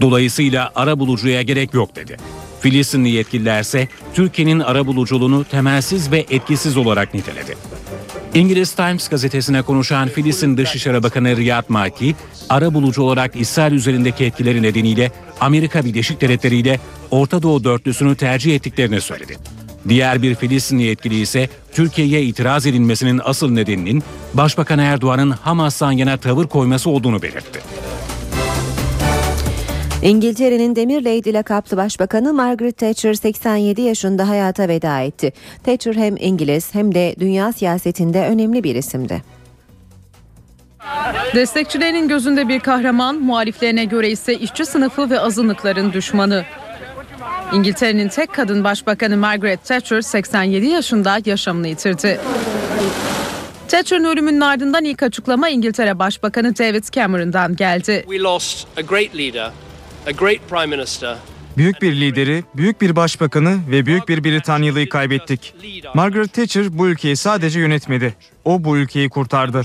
[0.00, 2.16] Dolayısıyla ara bulucuya gerek yok dedi.
[2.60, 7.56] Filistinli yetkililerse Türkiye'nin ara buluculuğunu temelsiz ve etkisiz olarak niteledi.
[8.34, 12.14] İngiliz Times gazetesine konuşan Filistin Dışişleri Bakanı Riyad Malki,
[12.48, 16.80] ara bulucu olarak İsrail üzerindeki etkileri nedeniyle Amerika Birleşik Devletleri ile
[17.10, 19.36] Orta Doğu dörtlüsünü tercih ettiklerini söyledi.
[19.88, 24.02] Diğer bir Filistinli yetkili ise Türkiye'ye itiraz edilmesinin asıl nedeninin
[24.34, 27.60] Başbakan Erdoğan'ın Hamas'tan yana tavır koyması olduğunu belirtti.
[30.02, 35.32] İngiltere'nin Demir Lady lakaplı başbakanı Margaret Thatcher 87 yaşında hayata veda etti.
[35.64, 39.22] Thatcher hem İngiliz hem de dünya siyasetinde önemli bir isimdi.
[41.34, 46.44] Destekçilerinin gözünde bir kahraman, muhaliflerine göre ise işçi sınıfı ve azınlıkların düşmanı.
[47.54, 52.20] İngiltere'nin tek kadın başbakanı Margaret Thatcher 87 yaşında yaşamını yitirdi.
[53.68, 58.04] Thatcher'ın ölümünün ardından ilk açıklama İngiltere Başbakanı David Cameron'dan geldi.
[58.08, 59.50] We lost a great leader,
[60.06, 61.16] a great prime minister.
[61.56, 65.54] Büyük bir lideri, büyük bir başbakanı ve büyük bir Britanyalı'yı kaybettik.
[65.94, 68.14] Margaret Thatcher bu ülkeyi sadece yönetmedi.
[68.44, 69.62] O bu ülkeyi kurtardı.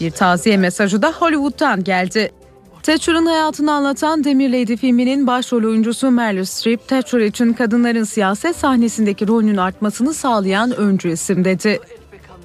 [0.00, 2.32] Bir taziye mesajı da Hollywood'dan geldi.
[2.82, 9.28] Thatcher'ın hayatını anlatan Demir Lady filminin başrol oyuncusu Meryl Streep, Thatcher için kadınların siyaset sahnesindeki
[9.28, 11.80] rolünün artmasını sağlayan öncü isim dedi.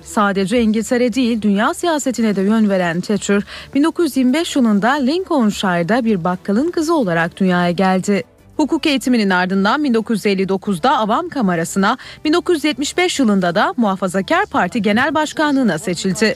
[0.04, 3.44] Sadece İngiltere değil dünya siyasetine de yön veren Thatcher
[3.76, 8.24] 1925 yılında Lincolnshire'da bir bakkalın kızı olarak dünyaya geldi.
[8.58, 16.36] Hukuk eğitiminin ardından 1959'da Avam Kamerası'na, 1975 yılında da Muhafazakar Parti Genel Başkanlığı'na seçildi.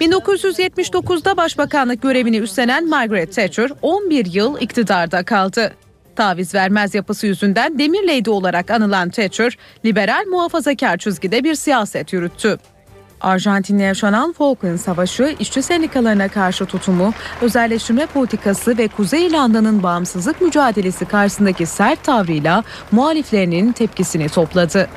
[0.00, 5.72] 1979'da başbakanlık görevini üstlenen Margaret Thatcher 11 yıl iktidarda kaldı.
[6.16, 12.58] Taviz vermez yapısı yüzünden Demir Lady olarak anılan Thatcher, liberal muhafazakar çizgide bir siyaset yürüttü.
[13.22, 21.04] Arjantin'de yaşanan Falkland Savaşı, işçi sendikalarına karşı tutumu, özelleştirme politikası ve Kuzey İrlanda'nın bağımsızlık mücadelesi
[21.04, 24.88] karşısındaki sert tavrıyla muhaliflerinin tepkisini topladı.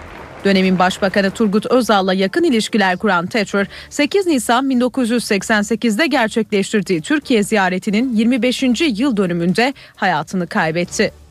[0.46, 8.64] Dönemin Başbakanı Turgut Özal'la yakın ilişkiler kuran Thatcher, 8 Nisan 1988'de gerçekleştirdiği Türkiye ziyaretinin 25.
[8.82, 11.25] yıl dönümünde hayatını kaybetti.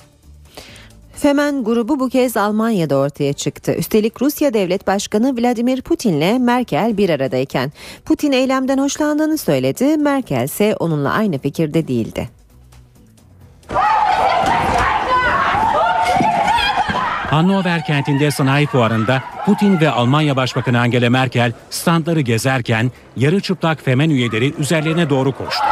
[1.16, 3.72] Femen grubu bu kez Almanya'da ortaya çıktı.
[3.72, 7.72] Üstelik Rusya Devlet Başkanı Vladimir Putin'le Merkel bir aradayken.
[8.04, 12.28] Putin eylemden hoşlandığını söyledi, Merkel ise onunla aynı fikirde değildi.
[17.30, 24.10] Hannover kentinde sanayi fuarında Putin ve Almanya Başbakanı Angela Merkel standları gezerken yarı çıplak femen
[24.10, 25.64] üyeleri üzerlerine doğru koştu.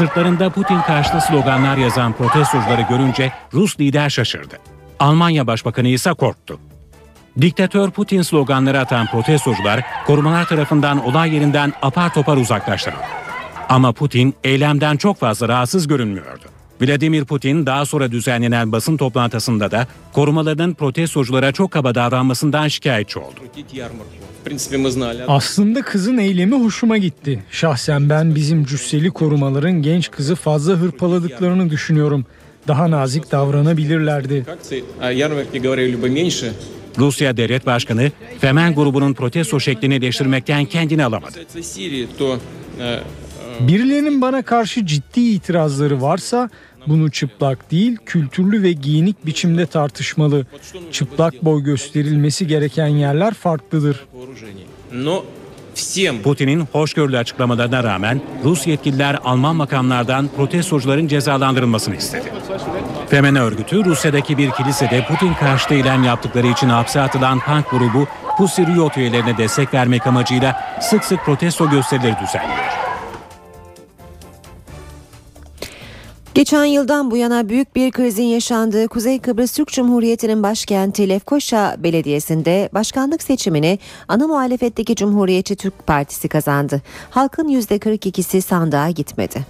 [0.00, 4.58] Sırtlarında Putin karşıtı sloganlar yazan protestocuları görünce Rus lider şaşırdı.
[4.98, 6.58] Almanya Başbakanı ise korktu.
[7.40, 13.02] Diktatör Putin sloganları atan protestocular korumalar tarafından olay yerinden apar topar uzaklaştırıldı.
[13.68, 16.44] Ama Putin eylemden çok fazla rahatsız görünmüyordu.
[16.80, 23.40] Vladimir Putin daha sonra düzenlenen basın toplantısında da korumalarının protestoculara çok kaba davranmasından şikayetçi oldu.
[25.28, 27.42] Aslında kızın eylemi hoşuma gitti.
[27.50, 32.26] Şahsen ben bizim cüsseli korumaların genç kızı fazla hırpaladıklarını düşünüyorum.
[32.68, 34.46] Daha nazik davranabilirlerdi.
[36.98, 41.38] Rusya Devlet Başkanı Femen grubunun protesto şeklini eleştirmekten kendini alamadı.
[43.60, 46.50] Birilerinin bana karşı ciddi itirazları varsa
[46.86, 50.46] bunu çıplak değil, kültürlü ve giyinik biçimde tartışmalı.
[50.92, 54.06] Çıplak boy gösterilmesi gereken yerler farklıdır.
[56.22, 62.32] Putin'in hoşgörülü açıklamalarına rağmen Rus yetkililer Alman makamlardan protestocuların cezalandırılmasını istedi.
[63.08, 68.08] Femen örgütü Rusya'daki bir kilisede Putin karşıtı eylem yaptıkları için hapse atılan punk grubu
[68.38, 72.89] Pussy Riot üyelerine destek vermek amacıyla sık sık protesto gösterileri düzenliyor.
[76.34, 82.68] Geçen yıldan bu yana büyük bir krizin yaşandığı Kuzey Kıbrıs Türk Cumhuriyeti'nin başkenti Lefkoşa Belediyesi'nde
[82.74, 83.78] başkanlık seçimini
[84.08, 86.82] ana muhalefetteki Cumhuriyetçi Türk Partisi kazandı.
[87.10, 89.46] Halkın %42'si sandığa gitmedi.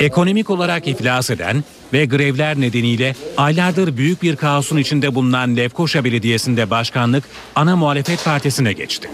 [0.00, 6.70] Ekonomik olarak iflas eden ve grevler nedeniyle aylardır büyük bir kaosun içinde bulunan Lefkoşa Belediyesi'nde
[6.70, 7.24] başkanlık
[7.54, 9.10] ana muhalefet partisine geçti.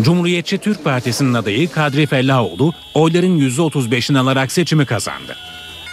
[0.00, 5.36] Cumhuriyetçi Türk Partisi'nin adayı Kadri Fellahoğlu oyların %35'ini alarak seçimi kazandı.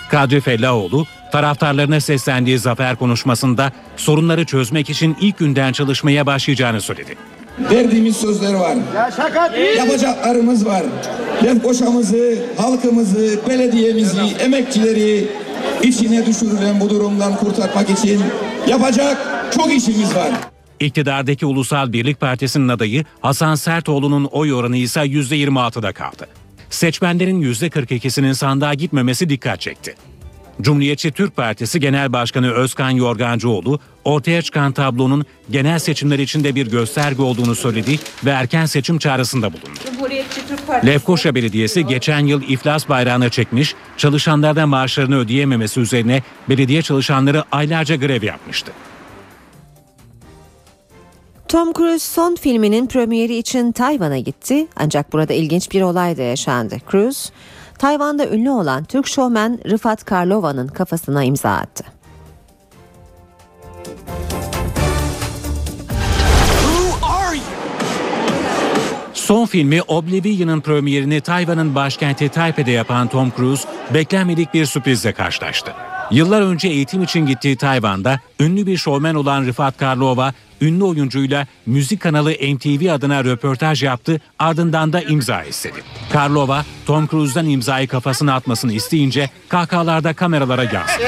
[0.10, 7.16] Kadri Fellahoğlu taraftarlarına seslendiği zafer konuşmasında sorunları çözmek için ilk günden çalışmaya başlayacağını söyledi.
[7.72, 8.78] Verdiğimiz sözler var.
[9.78, 10.84] Yapacaklarımız var.
[11.44, 15.28] Lefkoşa'mızı, halkımızı, belediyemizi, emekçileri
[15.84, 18.24] içine düşürülen bu durumdan kurtarmak için
[18.68, 19.18] yapacak
[19.58, 20.51] çok işimiz var.
[20.82, 26.28] İktidardaki Ulusal Birlik Partisi'nin adayı Hasan Sertoğlu'nun oy oranı ise %26'da kaldı.
[26.70, 29.96] Seçmenlerin %42'sinin sandığa gitmemesi dikkat çekti.
[30.62, 37.22] Cumhuriyetçi Türk Partisi Genel Başkanı Özkan Yorgancıoğlu ortaya çıkan tablonun genel seçimler içinde bir gösterge
[37.22, 40.14] olduğunu söyledi ve erken seçim çağrısında bulundu.
[40.86, 48.24] Lefkoşa Belediyesi geçen yıl iflas bayrağını çekmiş, çalışanlardan maaşlarını ödeyememesi üzerine belediye çalışanları aylarca grev
[48.24, 48.72] yapmıştı.
[51.52, 56.78] Tom Cruise son filminin premieri için Tayvan'a gitti ancak burada ilginç bir olay da yaşandı.
[56.92, 57.34] Cruise,
[57.78, 61.84] Tayvan'da ünlü olan Türk şovmen Rıfat Karlova'nın kafasına imza attı.
[69.14, 75.74] Son filmi Oblivion'ın premierini Tayvan'ın başkenti Taipei'de yapan Tom Cruise beklenmedik bir sürprizle karşılaştı.
[76.12, 82.02] Yıllar önce eğitim için gittiği Tayvan'da ünlü bir şovmen olan Rıfat Karlova, ünlü oyuncuyla müzik
[82.02, 85.84] kanalı MTV adına röportaj yaptı ardından da imza istedi.
[86.14, 91.04] Karlova Tom Cruise'dan imzayı kafasına atmasını isteyince kahkahalarda kameralara yansıdı.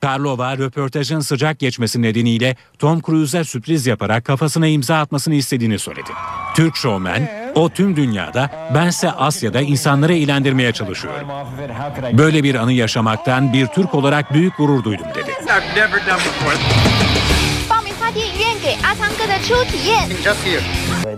[0.00, 6.10] Karlova röportajın sıcak geçmesi nedeniyle Tom Cruise'a sürpriz yaparak kafasına imza atmasını istediğini söyledi.
[6.54, 11.28] Türk şovmen o tüm dünyada, bense Asya'da insanları eğlendirmeye çalışıyorum.
[12.12, 15.30] Böyle bir anı yaşamaktan bir Türk olarak büyük gurur duydum dedi.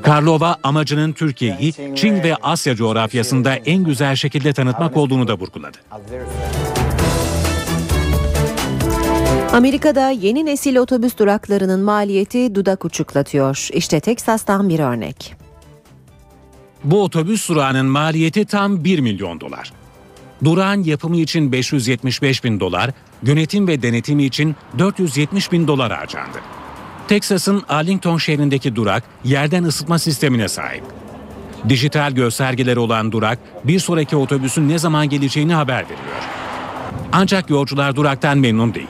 [0.03, 5.79] Karlova amacının Türkiye'yi Çin ve Asya coğrafyasında en güzel şekilde tanıtmak olduğunu da vurguladı.
[9.53, 13.69] Amerika'da yeni nesil otobüs duraklarının maliyeti dudak uçuklatıyor.
[13.73, 15.42] İşte Teksas'tan bir örnek.
[16.85, 19.73] Bu otobüs durağının maliyeti tam 1 milyon dolar.
[20.45, 22.91] Durağın yapımı için 575 bin dolar,
[23.23, 26.39] yönetim ve denetimi için 470 bin dolar harcandı.
[27.09, 30.85] Teksas'ın Arlington şehrindeki durak yerden ısıtma sistemine sahip.
[31.69, 36.23] Dijital göstergeleri olan durak bir sonraki otobüsün ne zaman geleceğini haber veriyor.
[37.13, 38.89] Ancak yolcular duraktan memnun değil.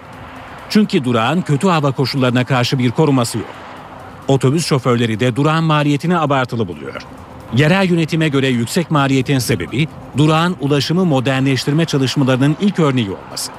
[0.71, 3.51] Çünkü durağın kötü hava koşullarına karşı bir koruması yok.
[4.29, 7.03] Otobüs şoförleri de durağın maliyetini abartılı buluyor.
[7.57, 13.53] Yerel yönetime göre yüksek maliyetin sebebi durağın ulaşımı modernleştirme çalışmalarının ilk örneği olması.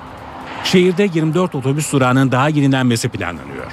[0.63, 3.71] Şehirde 24 otobüs durağının daha yenilenmesi planlanıyor.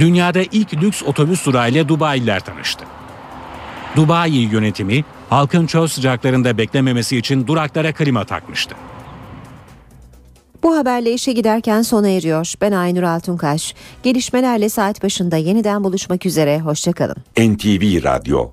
[0.00, 2.84] Dünyada ilk lüks otobüs durağı ile Dubai'liler tanıştı.
[3.96, 8.74] Dubai yönetimi halkın çöl sıcaklarında beklememesi için duraklara klima takmıştı.
[10.62, 12.52] Bu haberle işe giderken sona eriyor.
[12.60, 13.74] Ben Aynur Altunkaş.
[14.02, 16.60] Gelişmelerle saat başında yeniden buluşmak üzere.
[16.60, 17.16] Hoşçakalın.
[17.38, 18.50] NTV Radyo